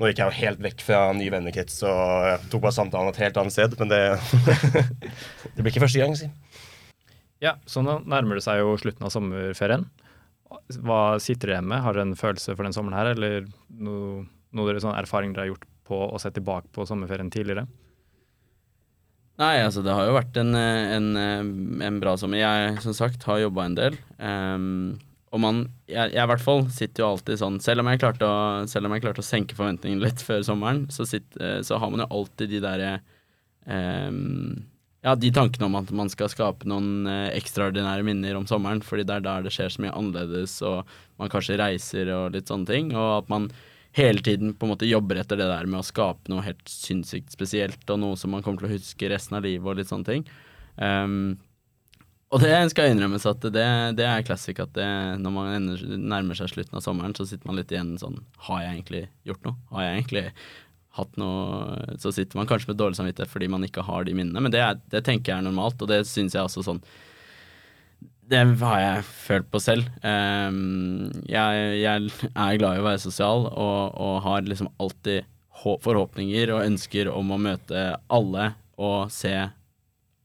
Nå 0.00 0.08
gikk 0.08 0.22
jeg 0.22 0.30
jo 0.30 0.40
helt 0.40 0.62
vekk 0.64 0.82
fra 0.86 0.98
ny 1.12 1.26
vennekrets 1.28 1.82
og 1.84 2.46
tok 2.48 2.62
bare 2.64 2.72
samtalen 2.72 3.10
et 3.10 3.20
helt 3.20 3.36
annet 3.36 3.52
sted, 3.52 3.74
men 3.76 3.90
det 3.90 4.00
Det 5.54 5.60
blir 5.60 5.74
ikke 5.74 5.82
første 5.84 6.00
gang, 6.00 6.14
si. 6.16 6.30
Ja, 7.40 7.56
så 7.68 7.82
nå 7.84 8.00
nærmer 8.04 8.38
det 8.38 8.44
seg 8.44 8.60
jo 8.60 8.76
slutten 8.80 9.06
av 9.06 9.12
sommerferien. 9.14 9.86
Hva 10.82 11.18
sitter 11.22 11.48
dere 11.50 11.60
hjemme? 11.60 11.82
Har 11.84 11.96
dere 11.96 12.08
en 12.10 12.18
følelse 12.18 12.56
for 12.56 12.66
den 12.66 12.74
sommeren 12.76 12.98
her, 12.98 13.12
eller 13.14 13.46
noe, 13.80 14.24
noe 14.56 14.68
dere, 14.68 14.82
sånn 14.82 14.98
erfaring 14.98 15.32
dere 15.32 15.46
har 15.46 15.52
gjort 15.54 15.68
på 15.90 16.00
å 16.10 16.20
se 16.22 16.32
tilbake 16.34 16.68
på 16.74 16.86
sommerferien 16.88 17.30
tidligere? 17.32 17.64
Nei, 19.40 19.54
altså 19.64 19.80
det 19.80 19.94
har 19.96 20.04
jo 20.04 20.18
vært 20.18 20.36
en, 20.36 20.52
en, 20.52 21.06
en 21.86 22.00
bra 22.02 22.12
sommer. 22.20 22.42
Jeg 22.42 22.82
som 22.84 22.96
sagt 22.96 23.24
har 23.24 23.40
jobba 23.40 23.64
en 23.64 23.78
del. 23.78 23.96
Um, 24.20 24.98
og 25.30 25.40
man, 25.40 25.62
jeg, 25.88 26.10
jeg 26.12 26.20
i 26.20 26.28
hvert 26.28 26.42
fall 26.42 26.64
sitter 26.74 27.04
jo 27.04 27.08
alltid 27.12 27.38
sånn 27.38 27.60
Selv 27.62 27.84
om 27.84 27.90
jeg 27.90 28.00
klarte 28.02 28.26
å, 28.26 28.38
jeg 28.66 29.02
klarte 29.04 29.22
å 29.22 29.26
senke 29.26 29.54
forventningene 29.54 30.02
litt 30.02 30.24
før 30.26 30.42
sommeren, 30.46 30.88
så, 30.90 31.06
sitt, 31.06 31.28
eh, 31.38 31.60
så 31.66 31.78
har 31.78 31.92
man 31.92 32.02
jo 32.02 32.08
alltid 32.18 32.50
de 32.50 32.62
derre 32.64 32.90
um, 33.64 34.58
Ja, 35.00 35.14
de 35.16 35.30
tankene 35.32 35.64
om 35.70 35.76
at 35.78 35.90
man 35.96 36.10
skal 36.12 36.28
skape 36.28 36.68
noen 36.68 37.08
eh, 37.08 37.30
ekstraordinære 37.38 38.04
minner 38.04 38.36
om 38.36 38.44
sommeren, 38.48 38.82
fordi 38.84 39.06
det 39.08 39.16
er 39.16 39.24
der 39.24 39.46
det 39.46 39.52
skjer 39.54 39.72
så 39.72 39.84
mye 39.84 39.94
annerledes, 39.96 40.58
og 40.66 40.88
man 41.20 41.32
kanskje 41.32 41.56
reiser 41.60 42.10
og 42.12 42.34
litt 42.36 42.52
sånne 42.52 42.68
ting. 42.68 42.90
Og 42.92 43.22
at 43.22 43.30
man 43.32 43.48
hele 43.96 44.20
tiden 44.22 44.52
på 44.54 44.66
en 44.66 44.74
måte 44.74 44.88
jobber 44.88 45.22
etter 45.22 45.40
det 45.40 45.48
der 45.48 45.68
med 45.70 45.80
å 45.80 45.86
skape 45.86 46.30
noe 46.30 46.44
helt 46.44 46.68
sinnssykt 46.68 47.32
spesielt, 47.32 47.80
og 47.88 48.02
noe 48.02 48.18
som 48.20 48.34
man 48.34 48.44
kommer 48.44 48.60
til 48.60 48.70
å 48.70 48.76
huske 48.76 49.08
resten 49.10 49.40
av 49.40 49.46
livet, 49.48 49.64
og 49.64 49.80
litt 49.80 49.90
sånne 49.90 50.10
ting. 50.10 50.28
Um, 50.76 51.38
og 52.30 52.44
det 52.44 52.52
skal 52.70 52.92
innrømmes 52.92 53.24
at 53.26 53.42
det, 53.56 53.66
det 53.98 54.06
er 54.06 54.26
classic 54.26 54.60
at 54.62 54.70
det, 54.76 54.86
når 55.18 55.32
man 55.34 55.54
ender, 55.56 55.80
nærmer 55.98 56.38
seg 56.38 56.52
slutten 56.52 56.78
av 56.78 56.84
sommeren, 56.84 57.16
så 57.16 57.26
sitter 57.26 57.48
man 57.48 57.58
litt 57.58 57.72
igjen 57.74 57.96
sånn 57.98 58.20
Har 58.46 58.60
jeg 58.62 58.76
egentlig 58.76 59.00
gjort 59.26 59.48
noe? 59.48 59.56
Har 59.72 59.88
jeg 59.88 59.96
egentlig 59.96 60.26
hatt 60.98 61.20
noe 61.20 61.96
Så 62.02 62.10
sitter 62.14 62.38
man 62.38 62.48
kanskje 62.50 62.72
med 62.72 62.80
dårlig 62.80 62.98
samvittighet 62.98 63.30
fordi 63.30 63.46
man 63.52 63.62
ikke 63.66 63.84
har 63.86 64.06
de 64.06 64.16
minnene, 64.16 64.42
men 64.42 64.52
det, 64.54 64.62
er, 64.64 64.80
det 64.90 65.04
tenker 65.06 65.32
jeg 65.32 65.38
er 65.38 65.46
normalt, 65.46 65.80
og 65.82 65.90
det 65.90 66.02
syns 66.08 66.34
jeg 66.34 66.42
også 66.42 66.66
sånn 66.66 66.82
det 68.30 68.44
har 68.60 68.78
jeg 68.78 69.06
følt 69.10 69.46
på 69.50 69.58
selv. 69.58 69.88
Um, 70.06 71.08
jeg, 71.26 71.62
jeg, 71.80 72.10
er 72.30 72.58
glad 72.60 72.76
i 72.76 72.82
å 72.82 72.84
være 72.86 73.02
sosial 73.02 73.48
og, 73.48 73.96
og 73.98 74.20
har 74.22 74.46
liksom 74.46 74.68
alltid 74.78 75.26
forhåpninger 75.82 76.52
og 76.54 76.62
ønsker 76.62 77.10
om 77.10 77.34
å 77.34 77.40
møte 77.42 77.80
alle 78.06 78.52
og 78.80 79.10
se 79.12 79.34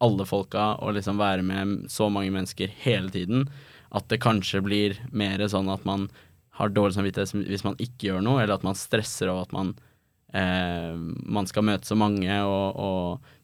alle 0.06 0.28
folka 0.28 0.76
og 0.84 0.96
liksom 1.00 1.20
være 1.20 1.44
med 1.48 1.90
så 1.92 2.08
mange 2.14 2.32
mennesker 2.36 2.72
hele 2.84 3.12
tiden 3.12 3.48
at 3.96 4.08
det 4.12 4.22
kanskje 4.24 4.62
blir 4.64 5.00
mer 5.16 5.44
sånn 5.52 5.72
at 5.72 5.86
man 5.88 6.08
har 6.60 6.72
dårlig 6.72 6.96
samvittighet 6.98 7.50
hvis 7.50 7.66
man 7.66 7.78
ikke 7.82 8.10
gjør 8.10 8.24
noe, 8.24 8.42
eller 8.44 8.56
at 8.58 8.66
man 8.68 8.78
stresser 8.80 9.32
over 9.32 9.48
at 9.48 9.56
man 9.56 9.74
eh, 10.36 10.94
man 11.26 11.48
skal 11.50 11.66
møte 11.68 11.88
så 11.88 11.98
mange. 12.00 12.30
Og, 12.44 12.78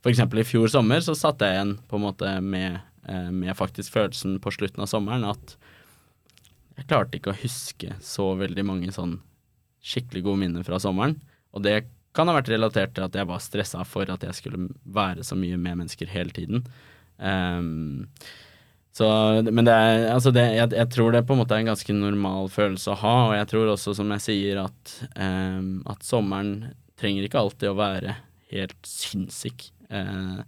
og 0.04 0.12
eksempel 0.12 0.43
i 0.43 0.47
fjor 0.47 0.71
sommer 0.71 1.04
så 1.06 1.17
satt 1.17 1.43
jeg 1.43 1.58
igjen 1.58 1.75
på 1.88 1.99
en 1.99 2.06
måte 2.10 2.38
med 2.45 2.82
Eh, 3.04 3.32
med 3.32 3.58
faktisk 3.58 3.93
følelsen 3.93 4.38
på 4.39 4.51
slutten 4.54 4.84
av 4.84 4.89
sommeren 4.89 5.25
at 5.25 5.56
jeg 6.77 6.86
klarte 6.86 7.17
ikke 7.17 7.34
å 7.34 7.39
huske 7.41 7.95
så 8.06 8.27
veldig 8.38 8.65
mange 8.65 8.93
sånn 8.93 9.15
skikkelig 9.82 10.21
gode 10.27 10.41
minner 10.43 10.65
fra 10.65 10.77
sommeren. 10.82 11.17
Og 11.51 11.65
det 11.65 11.82
kan 12.15 12.30
ha 12.30 12.36
vært 12.38 12.51
relatert 12.51 12.93
til 12.95 13.08
at 13.08 13.17
jeg 13.17 13.27
var 13.30 13.41
stressa 13.41 13.84
for 13.88 14.10
at 14.13 14.23
jeg 14.25 14.38
skulle 14.38 14.69
være 14.86 15.25
så 15.25 15.38
mye 15.39 15.58
med 15.58 15.82
mennesker 15.82 16.12
hele 16.12 16.34
tiden. 16.36 16.65
Um, 17.17 18.08
så, 18.91 19.08
men 19.47 19.63
det 19.63 19.73
er, 19.73 20.06
altså 20.12 20.34
det, 20.36 20.43
jeg, 20.58 20.71
jeg, 20.75 20.89
tror 20.91 21.13
det 21.15 21.23
på 21.27 21.36
en 21.36 21.39
måte 21.39 21.56
er 21.56 21.63
en 21.63 21.71
ganske 21.71 21.93
normal 21.95 22.49
følelse 22.51 22.91
å 22.91 22.99
ha, 22.99 23.13
og 23.30 23.36
jeg 23.38 23.47
tror 23.54 23.71
også, 23.71 23.93
som 23.95 24.12
jeg 24.17 24.25
sier, 24.25 24.60
at, 24.65 24.95
um, 25.15 25.77
at 25.91 26.04
sommeren 26.04 26.51
trenger 26.99 27.27
ikke 27.27 27.39
alltid 27.39 27.71
å 27.71 27.77
være 27.80 28.17
helt 28.51 28.82
sinnssyk. 28.88 29.69
Uh, 29.88 30.43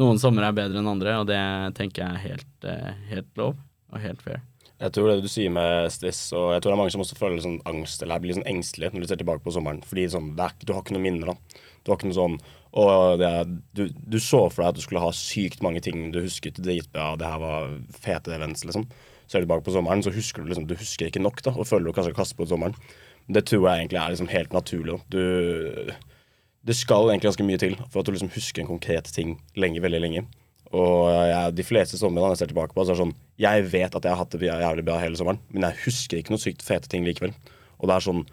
noen 0.00 0.18
somre 0.18 0.48
er 0.48 0.56
bedre 0.56 0.82
enn 0.82 0.90
andre, 0.90 1.20
og 1.22 1.28
det 1.30 1.38
tenker 1.78 2.02
jeg 2.02 2.10
er 2.10 2.24
helt, 2.24 2.66
eh, 2.66 2.96
helt 3.12 3.30
lov 3.38 3.54
og 3.94 4.02
helt 4.02 4.22
fair. 4.24 4.42
Jeg 4.82 4.90
tror 4.90 5.06
det 5.06 5.22
du 5.22 5.28
sier 5.30 5.52
med 5.54 5.86
stress, 5.94 6.26
og 6.34 6.50
jeg 6.50 6.64
tror 6.64 6.72
det 6.72 6.74
er 6.74 6.80
mange 6.80 6.94
som 6.96 7.04
også 7.04 7.18
føler 7.18 7.44
sånn 7.44 7.60
angst 7.70 8.02
eller 8.02 8.18
blir 8.20 8.34
sånn 8.34 8.48
engstelige 8.50 8.90
når 8.90 9.04
du 9.04 9.10
ser 9.12 9.20
tilbake 9.22 9.44
på 9.46 9.54
sommeren. 9.54 9.84
Fordi 9.86 10.08
sånn, 10.10 10.32
er, 10.34 10.56
du 10.66 10.74
har 10.74 10.82
ikke 10.82 10.96
noe 10.96 11.04
minner, 11.04 11.30
da. 11.30 11.62
Du 11.84 11.92
har 11.92 12.00
ikke 12.00 12.10
noe 12.10 12.18
sånn 12.18 12.36
Og 12.74 13.20
det, 13.20 13.30
du, 13.78 13.84
du, 13.94 14.18
så 14.18 14.48
for 14.50 14.64
deg 14.64 14.72
at 14.72 14.78
du 14.78 14.82
skulle 14.82 15.02
ha 15.04 15.12
sykt 15.14 15.62
mange 15.62 15.82
ting 15.84 16.08
du 16.14 16.18
husket 16.24 16.58
dritbra, 16.58 17.12
det 17.20 17.28
her 17.28 17.42
var 17.42 17.68
fete 17.94 18.34
events, 18.34 18.64
liksom. 18.66 18.88
Ser 19.30 19.40
du 19.40 19.46
tilbake 19.46 19.64
på 19.66 19.72
sommeren, 19.76 20.02
så 20.04 20.12
husker 20.12 20.42
du 20.42 20.50
liksom 20.50 20.66
Du 20.68 20.74
husker 20.76 21.08
ikke 21.08 21.22
nok, 21.22 21.38
da, 21.46 21.54
og 21.54 21.68
føler 21.68 21.88
du 21.88 21.96
kanskje 21.96 22.16
kaste 22.16 22.36
på 22.38 22.48
sommeren. 22.50 22.74
Det 23.30 23.46
tror 23.48 23.68
jeg 23.70 23.84
egentlig 23.84 24.02
er 24.02 24.12
liksom 24.12 24.32
helt 24.32 24.52
naturlig. 24.52 24.98
Du 25.12 25.22
det 26.64 26.76
skal 26.76 27.10
egentlig 27.10 27.28
ganske 27.28 27.44
mye 27.44 27.60
til 27.60 27.74
for 27.92 28.00
at 28.00 28.08
du 28.08 28.14
liksom 28.14 28.32
husker 28.32 28.62
en 28.62 28.70
konkret 28.70 29.10
ting 29.12 29.36
lenge, 29.60 29.82
veldig 29.84 30.00
lenge. 30.00 30.22
Og 30.74 31.10
jeg, 31.12 31.52
de 31.58 31.66
fleste 31.66 31.98
somrene 32.00 32.30
jeg 32.32 32.40
ser 32.40 32.50
tilbake 32.50 32.74
på, 32.74 32.82
så 32.82 32.94
er 32.94 32.96
det 32.96 33.02
sånn 33.02 33.18
Jeg 33.38 33.66
vet 33.68 33.94
at 33.94 34.06
jeg 34.06 34.14
har 34.14 34.22
hatt 34.22 34.32
det 34.32 34.48
jævlig 34.48 34.84
bra 34.86 34.96
hele 35.02 35.18
sommeren, 35.20 35.42
men 35.52 35.68
jeg 35.68 35.82
husker 35.84 36.18
ikke 36.18 36.34
noe 36.34 36.42
sykt 36.42 36.64
fete 36.64 36.88
ting 36.90 37.04
likevel. 37.06 37.34
Og 37.78 37.90
det 37.90 37.98
er 37.98 38.06
sånn 38.06 38.24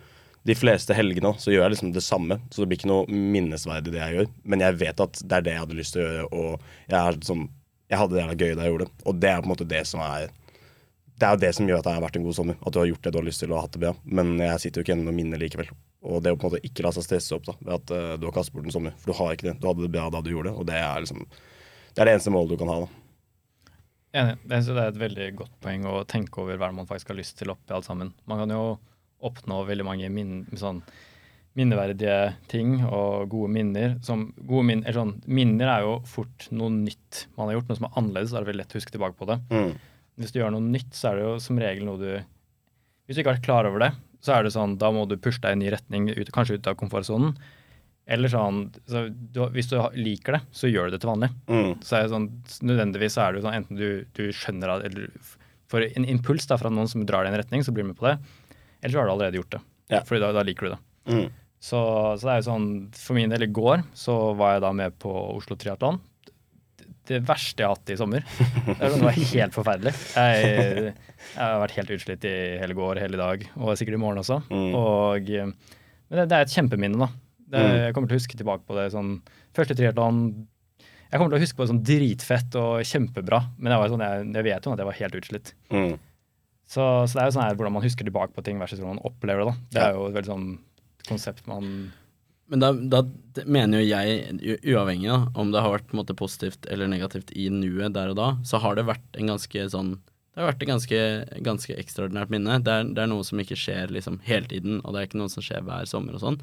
De 0.47 0.55
fleste 0.57 0.95
helgene 0.97 1.35
så 1.37 1.51
gjør 1.53 1.67
jeg 1.67 1.73
liksom 1.75 1.91
det 1.93 2.01
samme, 2.01 2.39
så 2.49 2.63
det 2.63 2.71
blir 2.71 2.79
ikke 2.79 2.89
noe 2.89 3.05
minnesverdig 3.07 3.93
det 3.93 3.99
jeg 4.01 4.15
gjør. 4.17 4.29
Men 4.49 4.63
jeg 4.65 4.77
vet 4.79 5.03
at 5.03 5.19
det 5.21 5.37
er 5.37 5.45
det 5.45 5.53
jeg 5.53 5.63
hadde 5.63 5.77
lyst 5.77 5.93
til 5.95 6.01
å 6.01 6.07
gjøre, 6.07 6.29
og 6.33 6.93
jeg, 6.93 7.19
sånn, 7.27 7.43
jeg 7.91 8.01
hadde 8.01 8.17
det 8.17 8.37
gøy 8.39 8.55
da 8.55 8.65
jeg 8.65 8.73
gjorde 8.73 8.87
det. 8.87 9.05
Og 9.05 9.19
det 9.21 9.29
er 9.29 9.43
på 9.43 9.49
en 9.49 9.53
måte 9.53 9.67
det 9.69 9.83
som 9.89 10.01
er 10.05 10.29
Det 11.21 11.27
er 11.27 11.35
jo 11.35 11.41
det 11.43 11.51
som 11.53 11.67
gjør 11.69 11.81
at 11.83 11.85
det 11.85 11.91
har 11.93 12.01
vært 12.01 12.15
en 12.17 12.23
god 12.25 12.33
sommer. 12.33 12.55
At 12.65 12.73
du 12.73 12.79
har 12.81 12.87
gjort 12.89 13.03
det 13.05 13.11
du 13.13 13.17
har 13.19 13.25
lyst 13.27 13.43
til 13.43 13.51
og 13.53 13.59
hatt 13.61 13.75
det 13.75 13.81
bra. 13.83 13.91
Men 14.09 14.31
jeg 14.41 14.61
sitter 14.63 14.81
jo 14.81 14.85
ikke 14.85 14.93
igjen 14.95 15.03
med 15.05 15.17
minne 15.19 15.37
likevel. 15.37 15.67
Og 16.01 16.23
det 16.25 16.31
å 16.33 16.39
på 16.39 16.47
en 16.47 16.49
måte 16.49 16.65
ikke 16.65 16.81
la 16.81 16.93
seg 16.95 17.05
stresse 17.05 17.35
opp 17.37 17.45
da, 17.45 17.53
ved 17.61 17.75
at 17.75 17.93
uh, 17.93 18.15
du 18.17 18.25
har 18.25 18.33
kastet 18.33 18.55
bort 18.55 18.65
en 18.65 18.73
sommer. 18.73 18.95
For 18.97 19.11
du 19.11 19.17
har 19.19 19.35
ikke 19.35 19.51
det. 19.51 19.59
Du 19.61 19.67
hadde 19.69 19.85
det 19.85 19.91
bra 19.93 20.07
da 20.09 20.23
du 20.25 20.31
gjorde 20.31 20.49
det, 20.49 20.55
og 20.57 20.65
det 20.71 20.79
er 20.81 21.03
liksom 21.05 21.21
Det 21.27 22.01
er 22.01 22.09
det 22.09 22.15
eneste 22.15 22.33
målet 22.33 22.55
du 22.55 22.63
kan 22.63 22.71
ha. 22.73 22.79
da. 22.81 23.01
Enig. 24.21 24.39
Det 24.49 24.57
er 24.57 24.81
et 24.87 25.03
veldig 25.03 25.27
godt 25.43 25.53
poeng 25.61 25.85
å 25.87 26.01
tenke 26.09 26.41
over 26.41 26.57
hva 26.57 26.71
man 26.73 26.89
faktisk 26.89 27.13
har 27.13 27.19
lyst 27.21 27.37
til 27.37 27.53
oppi 27.53 27.75
alt 27.75 27.85
sammen. 27.85 28.15
Man 28.25 28.41
kan 28.41 28.55
jo 28.55 28.63
oppnå 29.27 29.61
veldig 29.67 29.85
mange 29.87 30.09
min, 30.13 30.43
sånn, 30.57 30.81
minneverdige 31.59 32.33
ting 32.51 32.77
og 32.85 33.29
gode 33.31 33.51
minner. 33.51 33.95
Som, 34.05 34.29
gode 34.39 34.67
min, 34.69 34.83
sånn, 34.95 35.17
minner 35.27 35.71
er 35.73 35.87
jo 35.87 35.95
fort 36.07 36.47
noe 36.55 36.71
nytt 36.73 37.25
man 37.35 37.49
har 37.49 37.57
gjort, 37.57 37.71
noe 37.71 37.79
som 37.79 37.87
er 37.89 37.97
annerledes. 38.01 38.33
Da 38.33 38.39
er 38.39 38.45
det 38.45 38.51
veldig 38.53 38.63
lett 38.63 38.75
å 38.75 38.79
huske 38.79 38.95
tilbake 38.95 39.19
på 39.19 39.29
det. 39.31 39.39
Mm. 39.51 39.71
Hvis 40.21 40.35
du 40.35 40.39
gjør 40.41 40.53
noe 40.55 40.67
nytt, 40.67 40.93
så 40.95 41.11
er 41.11 41.19
det 41.19 41.25
jo 41.25 41.33
som 41.43 41.59
regel 41.59 41.87
noe 41.87 41.99
du 41.99 42.11
Hvis 43.07 43.17
du 43.17 43.21
ikke 43.21 43.31
har 43.31 43.39
vært 43.39 43.47
klar 43.47 43.67
over 43.67 43.83
det, 43.83 43.91
så 44.23 44.35
er 44.35 44.45
det 44.45 44.53
sånn, 44.53 44.77
da 44.79 44.91
må 44.93 45.07
du 45.09 45.17
pushe 45.19 45.41
deg 45.43 45.55
i 45.55 45.57
en 45.57 45.63
ny 45.63 45.71
retning, 45.73 46.11
ut, 46.13 46.31
kanskje 46.33 46.59
ut 46.59 46.69
av 46.69 46.77
komfortsonen. 46.79 47.33
Eller 48.11 48.31
sånn, 48.31 48.63
så 48.89 49.05
du, 49.09 49.41
Hvis 49.53 49.69
du 49.71 49.77
liker 49.97 50.37
det, 50.37 50.41
så 50.55 50.69
gjør 50.69 50.89
du 50.89 50.95
det 50.95 51.01
til 51.03 51.11
vanlig. 51.11 51.31
Mm. 51.51 51.73
Så 51.85 51.97
er 51.97 52.05
det 52.05 52.13
sånn, 52.13 52.29
Nødvendigvis 52.69 53.17
er 53.17 53.31
det 53.31 53.41
jo 53.41 53.45
sånn 53.47 53.57
enten 53.59 53.79
du, 53.79 53.87
du 54.17 54.23
skjønner 54.35 54.75
at, 54.75 54.85
eller 54.89 55.11
får 55.71 55.87
en 55.89 56.07
impuls 56.11 56.47
da, 56.49 56.57
fra 56.59 56.71
noen 56.73 56.89
som 56.91 57.03
drar 57.07 57.23
deg 57.23 57.31
i 57.31 57.35
en 57.35 57.41
retning, 57.41 57.63
så 57.63 57.73
blir 57.75 57.85
du 57.85 57.93
med 57.93 57.99
på 57.99 58.09
det. 58.09 58.17
Eller 58.81 58.93
så 58.93 59.01
har 59.01 59.09
du 59.09 59.13
allerede 59.15 59.41
gjort 59.41 59.55
det. 59.55 59.61
Ja. 59.91 60.01
Fordi 60.07 60.21
da, 60.23 60.31
da 60.35 60.43
liker 60.47 60.67
du 60.67 60.73
det. 60.73 60.81
Mm. 61.11 61.25
Så, 61.61 61.79
så, 62.17 62.25
det 62.25 62.31
er 62.33 62.39
jo 62.39 62.47
sånn, 62.47 62.69
For 62.97 63.17
min 63.17 63.33
del 63.33 63.45
i 63.45 63.51
går 63.53 63.83
så 63.97 64.15
var 64.37 64.55
jeg 64.55 64.63
da 64.65 64.71
med 64.73 64.95
på 65.01 65.11
Oslo 65.35 65.57
Triatlon 65.59 65.99
det 67.09 67.19
verste 67.27 67.63
jeg 67.63 67.67
har 67.67 67.75
hatt 67.75 67.91
i 67.91 67.97
sommer. 67.99 68.25
Det 68.79 68.89
var 69.01 69.15
helt 69.17 69.55
forferdelig. 69.55 69.93
Jeg, 70.15 70.93
jeg, 70.93 71.39
har 71.39 71.59
vært 71.63 71.77
helt 71.79 71.93
utslitt 71.97 72.27
i 72.29 72.35
hele 72.61 72.77
går, 72.77 73.01
hele 73.03 73.19
dag, 73.19 73.43
og 73.57 73.73
sikkert 73.79 73.97
i 73.97 74.01
morgen 74.01 74.21
også. 74.21 74.37
Mm. 74.51 74.69
Og, 74.77 75.31
men 75.33 76.21
det, 76.21 76.27
det, 76.29 76.37
er 76.37 76.45
et 76.45 76.53
kjempeminne, 76.53 77.01
da. 77.01 77.09
Det, 77.41 77.63
mm. 77.65 77.77
Jeg 77.87 77.95
kommer 77.97 78.11
til 78.11 78.17
å 78.17 78.21
huske 78.21 78.39
tilbake 78.39 78.63
på 78.63 78.77
det 78.77 78.85
sånn 78.93 79.09
Første 79.51 79.75
triatlon 79.75 80.21
Jeg 80.79 81.17
kommer 81.17 81.33
til 81.33 81.35
å 81.35 81.41
huske 81.41 81.57
på 81.57 81.65
det 81.65 81.71
sånn 81.73 81.81
dritfett 81.83 82.55
og 82.61 82.85
kjempebra, 82.87 83.41
men 83.57 83.73
jeg, 83.73 83.91
sånn, 83.91 84.05
jeg, 84.05 84.29
jeg 84.37 84.47
vet 84.47 84.69
jo 84.69 84.75
at 84.75 84.83
jeg 84.83 84.87
var 84.87 84.99
helt 85.01 85.17
utslitt. 85.19 85.51
Mm. 85.73 85.91
Så, 86.71 86.83
så, 87.07 87.17
det 87.17 87.23
er 87.23 87.29
jo 87.29 87.33
sånn 87.35 87.43
her 87.43 87.57
hvordan 87.59 87.75
man 87.75 87.83
husker 87.83 88.07
tilbake 88.07 88.35
på 88.35 88.43
ting 88.45 88.61
versus 88.61 88.79
hvordan 88.79 88.99
man 88.99 89.07
opplever 89.09 89.43
det. 89.43 89.51
da. 89.51 89.71
Det 89.73 89.81
er 89.87 89.97
jo 89.97 90.05
et 90.07 90.15
veldig 90.19 90.31
sånn 90.31 90.45
konsept 91.09 91.49
man 91.49 91.65
Men 92.51 92.61
da, 92.63 92.69
da 92.71 93.01
mener 93.47 93.81
jo 93.81 93.89
jeg, 93.89 94.59
uavhengig 94.67 95.09
da, 95.09 95.19
om 95.39 95.51
det 95.51 95.63
har 95.63 95.73
vært 95.73 95.93
måte, 95.97 96.15
positivt 96.17 96.67
eller 96.71 96.89
negativt 96.91 97.31
i 97.35 97.49
nuet 97.51 97.95
der 97.95 98.13
og 98.13 98.17
da, 98.19 98.29
så 98.47 98.59
har 98.63 98.77
det 98.77 98.87
vært 98.87 99.19
en 99.19 99.33
ganske 99.33 99.67
sånn 99.73 99.93
Det 99.97 100.39
har 100.39 100.51
vært 100.51 100.63
et 100.63 100.71
ganske, 100.71 100.99
ganske 101.43 101.75
ekstraordinært 101.75 102.31
minne. 102.31 102.59
Det 102.63 102.71
er, 102.71 102.91
det 102.95 103.03
er 103.03 103.09
noe 103.11 103.25
som 103.27 103.39
ikke 103.43 103.59
skjer 103.59 103.91
liksom 103.91 104.21
hele 104.27 104.47
tiden, 104.51 104.79
og 104.85 104.93
det 104.93 105.01
er 105.01 105.09
ikke 105.09 105.19
noe 105.19 105.31
som 105.31 105.43
skjer 105.43 105.65
hver 105.67 105.89
sommer 105.91 106.15
og 106.15 106.23
sånn. 106.23 106.39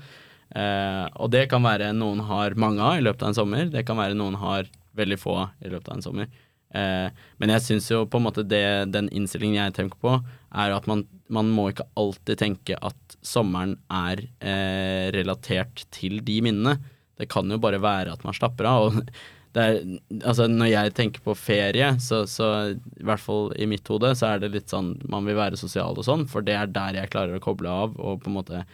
Eh, 0.56 1.06
og 1.16 1.32
det 1.32 1.46
kan 1.52 1.64
være 1.64 1.94
noen 1.96 2.20
har 2.28 2.56
mange 2.60 2.84
av 2.84 3.00
i 3.00 3.04
løpet 3.04 3.24
av 3.24 3.32
en 3.32 3.38
sommer, 3.38 3.72
det 3.72 3.86
kan 3.88 3.96
være 4.00 4.16
noen 4.16 4.36
har 4.40 4.68
veldig 4.98 5.18
få 5.20 5.38
av 5.46 5.64
i 5.64 5.72
løpet 5.72 5.88
av 5.88 5.98
en 5.98 6.04
sommer. 6.04 6.28
Eh, 6.76 7.08
men 7.40 7.52
jeg 7.54 7.64
syns 7.64 7.88
jo 7.90 8.02
på 8.10 8.20
en 8.20 8.26
måte 8.26 8.44
det, 8.44 8.90
den 8.92 9.08
innstillingen 9.14 9.60
jeg 9.60 9.76
tenker 9.78 10.00
på, 10.02 10.18
er 10.52 10.74
at 10.74 10.88
man, 10.90 11.06
man 11.32 11.50
må 11.54 11.70
ikke 11.70 11.88
alltid 11.98 12.40
tenke 12.40 12.76
at 12.84 13.18
sommeren 13.24 13.76
er 13.92 14.26
eh, 14.40 15.08
relatert 15.16 15.86
til 15.94 16.20
de 16.24 16.40
minnene. 16.44 16.76
Det 17.18 17.28
kan 17.32 17.48
jo 17.50 17.60
bare 17.62 17.80
være 17.82 18.14
at 18.14 18.24
man 18.26 18.36
slapper 18.36 18.68
av. 18.68 18.90
Og 18.90 19.00
er, 19.58 19.80
altså 20.22 20.46
når 20.50 20.72
jeg 20.72 20.94
tenker 20.98 21.24
på 21.24 21.34
ferie, 21.38 21.94
så, 22.04 22.22
så 22.30 22.52
i 22.76 23.06
hvert 23.06 23.22
fall 23.22 23.52
i 23.58 23.68
mitt 23.70 23.88
hode, 23.90 24.12
så 24.18 24.34
er 24.34 24.44
det 24.44 24.52
litt 24.54 24.72
sånn 24.72 24.94
man 25.10 25.26
vil 25.28 25.38
være 25.38 25.58
sosial 25.60 25.98
og 25.98 26.06
sånn, 26.06 26.28
for 26.30 26.44
det 26.46 26.56
er 26.58 26.70
der 26.72 27.00
jeg 27.00 27.12
klarer 27.14 27.40
å 27.40 27.44
koble 27.44 27.72
av 27.72 27.96
og 27.98 28.22
på 28.22 28.30
en 28.30 28.38
måte 28.38 28.64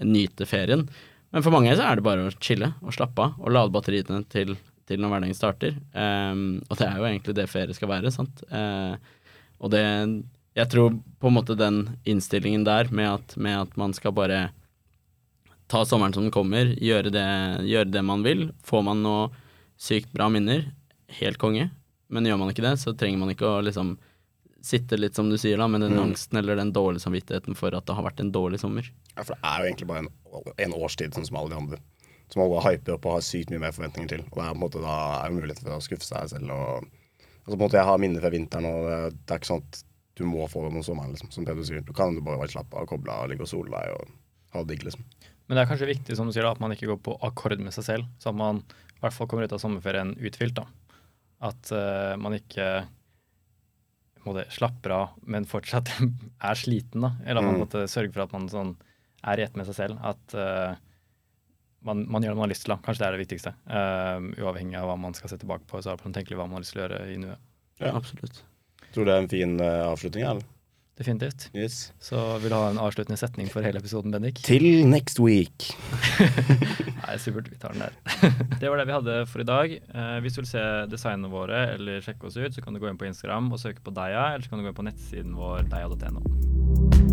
nyte 0.00 0.46
ferien. 0.48 0.86
Men 1.30 1.44
for 1.44 1.54
mange 1.54 1.74
så 1.78 1.84
er 1.86 1.98
det 1.98 2.06
bare 2.06 2.26
å 2.26 2.32
chille 2.42 2.72
og 2.80 2.94
slappe 2.96 3.22
av 3.26 3.42
og 3.42 3.52
lade 3.54 3.74
batteriene 3.74 4.24
til, 4.32 4.56
til 4.90 5.00
når 5.00 5.14
hverdagen 5.14 5.38
starter. 5.38 5.78
Um, 5.94 6.60
og 6.68 6.76
det 6.80 6.86
er 6.90 6.98
jo 6.98 7.06
egentlig 7.08 7.36
det 7.38 7.48
ferie 7.52 7.76
skal 7.78 7.92
være, 7.94 8.10
sant. 8.14 8.42
Uh, 8.50 8.98
og 9.62 9.72
det 9.72 9.84
Jeg 10.58 10.66
tror 10.72 10.96
på 11.22 11.30
en 11.30 11.36
måte 11.36 11.54
den 11.56 11.76
innstillingen 12.10 12.64
der 12.66 12.90
med 12.90 13.06
at, 13.14 13.36
med 13.38 13.54
at 13.62 13.76
man 13.78 13.94
skal 13.94 14.12
bare 14.16 14.48
ta 15.70 15.84
sommeren 15.86 16.12
som 16.16 16.24
den 16.26 16.34
kommer, 16.34 16.72
gjøre 16.82 17.12
det, 17.14 17.26
gjøre 17.70 17.92
det 17.94 18.02
man 18.02 18.24
vil. 18.26 18.48
Får 18.66 18.82
man 18.88 19.04
noe 19.04 19.28
sykt 19.80 20.10
bra 20.12 20.26
minner, 20.28 20.66
helt 21.20 21.38
konge. 21.38 21.68
Men 22.10 22.26
gjør 22.26 22.40
man 22.42 22.50
ikke 22.50 22.64
det, 22.66 22.74
så 22.82 22.90
trenger 22.98 23.22
man 23.22 23.30
ikke 23.30 23.46
å 23.46 23.60
liksom 23.62 23.94
sitte 24.66 24.98
litt 24.98 25.14
som 25.16 25.30
du 25.30 25.38
sier 25.40 25.56
da, 25.62 25.68
med 25.70 25.80
den 25.86 25.94
Mm. 25.94 26.02
angsten 26.10 26.36
eller 26.42 26.58
den 26.58 26.72
dårlige 26.74 27.00
samvittigheten 27.06 27.54
for 27.56 27.72
at 27.78 27.86
det 27.86 27.94
har 27.96 28.04
vært 28.04 28.18
en 28.20 28.32
dårlig 28.34 28.58
sommer. 28.60 28.90
Ja, 29.14 29.22
for 29.22 29.36
det 29.38 29.46
er 29.46 29.62
jo 29.62 29.68
egentlig 29.70 29.88
bare 29.88 30.02
en, 30.02 30.10
en 30.66 30.74
årstid, 30.76 31.14
sånn 31.14 31.24
som 31.30 31.38
alle 31.38 31.54
de 31.54 31.60
andre. 31.62 31.78
Som 32.30 32.42
alle 32.44 32.62
hyper 32.62 32.94
opp 32.94 33.06
og 33.10 33.16
har 33.18 33.24
sykt 33.26 33.50
mye 33.50 33.62
mer 33.64 33.74
forventninger 33.74 34.08
til. 34.12 34.24
Og 34.30 34.36
det 34.38 34.44
er 34.46 34.52
på 34.54 34.58
en 34.58 34.62
måte 34.64 34.82
da 34.84 34.96
er 35.18 35.30
det 35.32 35.38
mulighet 35.40 35.62
for 35.64 35.74
å 35.74 35.82
skuffe 35.82 36.06
seg 36.06 36.28
selv. 36.30 36.52
Og, 36.54 36.84
altså 37.42 37.54
på 37.54 37.58
en 37.58 37.64
måte 37.64 37.80
Jeg 37.80 37.88
har 37.90 37.98
minner 38.02 38.22
fra 38.22 38.30
vinteren, 38.34 38.68
og 38.70 38.84
det, 38.90 39.00
er 39.34 39.40
ikke 39.40 39.50
sånn 39.50 39.64
at 39.66 39.80
du 40.20 40.24
må 40.28 40.46
få 40.52 40.62
det 40.66 40.70
om 40.76 40.84
sommeren, 40.84 41.14
liksom, 41.14 41.30
som 41.34 41.46
Peder 41.48 41.64
sier. 41.66 41.82
Du 41.86 41.92
kan 41.96 42.14
jo 42.14 42.22
bare 42.22 42.38
være 42.42 42.52
slappe 42.54 42.76
av, 42.78 42.86
koble 42.90 43.10
av, 43.14 43.26
ligge 43.30 43.46
og 43.46 43.50
sole 43.50 43.72
deg 43.72 43.94
og 43.96 44.12
ha 44.54 44.62
det 44.62 44.74
digg, 44.76 44.86
liksom. 44.90 45.02
Men 45.48 45.56
det 45.58 45.62
er 45.64 45.70
kanskje 45.72 45.88
viktig 45.90 46.16
som 46.18 46.28
du 46.28 46.34
sier 46.34 46.46
da, 46.46 46.52
at 46.54 46.60
man 46.62 46.70
ikke 46.74 46.90
går 46.92 46.98
på 47.08 47.16
akkord 47.26 47.58
med 47.58 47.74
seg 47.74 47.86
selv, 47.86 48.08
så 48.22 48.30
at 48.30 48.38
man 48.38 48.60
i 48.62 49.00
hvert 49.02 49.16
fall 49.16 49.26
kommer 49.30 49.48
ut 49.48 49.54
av 49.56 49.62
sommerferien 49.62 50.12
uthvilt. 50.20 50.60
da. 50.60 50.66
At 51.50 51.70
uh, 51.72 52.14
man 52.20 52.36
ikke 52.36 52.66
må 54.26 54.34
slapper 54.52 54.92
av, 54.94 55.14
men 55.24 55.46
fortsatt 55.48 55.88
er 56.50 56.58
sliten. 56.60 57.00
da. 57.06 57.14
Eller 57.24 57.40
at 57.40 57.46
man 57.48 57.56
Mm. 57.58 57.62
måtte 57.64 57.86
sørge 57.88 58.12
for 58.12 58.26
at 58.26 58.32
man 58.36 58.48
sånn, 58.52 58.76
er 59.24 59.40
i 59.40 59.42
ett 59.46 59.56
med 59.56 59.66
seg 59.68 59.76
selv. 59.78 59.98
At 60.04 60.34
eh, 60.36 60.74
man, 61.86 62.04
man 62.10 62.24
gjør 62.24 62.34
det 62.34 62.40
man 62.40 62.46
har 62.46 62.52
lyst 62.52 62.66
til. 62.66 62.74
da. 62.74 62.78
Kanskje 62.84 63.02
det 63.02 63.08
er 63.08 63.16
det 63.16 63.24
viktigste. 63.24 63.54
Eh, 63.78 64.28
uavhengig 64.44 64.78
av 64.80 64.88
hva 64.90 64.96
man 65.00 65.16
skal 65.16 65.32
se 65.32 65.40
tilbake 65.40 65.66
på, 65.70 65.80
så 65.82 65.94
er 65.94 66.00
det 66.00 66.14
tenkelig 66.18 66.40
hva 66.40 66.48
man 66.48 66.58
har 66.58 66.64
lyst 66.66 66.76
til 66.76 66.82
å 66.82 66.86
gjøre 66.86 67.02
i 67.08 67.18
nuet. 67.24 67.44
Ja. 67.80 67.94
Absolutt. 67.96 68.42
Tror 68.90 69.06
du 69.06 69.10
det 69.10 69.16
er 69.16 69.22
en 69.22 69.30
fin 69.30 69.60
uh, 69.62 69.90
avslutning, 69.90 70.26
eller? 70.26 70.48
Definitivt. 71.00 71.46
Yes. 71.56 71.94
Så 72.02 72.18
vil 72.42 72.52
du 72.52 72.56
ha 72.58 72.66
en 72.68 72.80
avsluttende 72.82 73.16
setning 73.16 73.48
for 73.48 73.64
hele 73.64 73.80
episoden, 73.80 74.12
Bendik? 74.12 74.42
Til 74.44 74.66
next 74.84 75.22
week. 75.22 75.70
Nei, 77.06 77.14
supert. 77.22 77.48
Vi 77.48 77.56
tar 77.62 77.72
den 77.72 77.86
der. 77.86 77.96
det 78.60 78.68
var 78.68 78.82
det 78.82 78.88
vi 78.90 78.96
hadde 78.98 79.14
for 79.30 79.40
i 79.40 79.48
dag. 79.48 79.78
Uh, 79.94 80.18
hvis 80.20 80.36
du 80.36 80.42
vil 80.42 80.50
se 80.50 80.66
designene 80.92 81.32
våre 81.32 81.70
eller 81.78 82.04
sjekke 82.04 82.28
oss 82.28 82.36
ut, 82.36 82.52
så 82.52 82.64
kan 82.64 82.76
du 82.76 82.82
gå 82.82 82.90
inn 82.90 83.00
på 83.00 83.08
Instagram 83.08 83.48
og 83.54 83.62
søke 83.62 83.80
på 83.86 83.94
Deia, 83.96 84.34
eller 84.34 84.44
så 84.44 84.52
kan 84.52 84.60
du 84.60 84.68
gå 84.68 84.74
inn 84.74 84.82
på 84.82 84.90
nettsiden 84.90 85.38
vår 85.40 85.70
deia.no. 85.72 87.09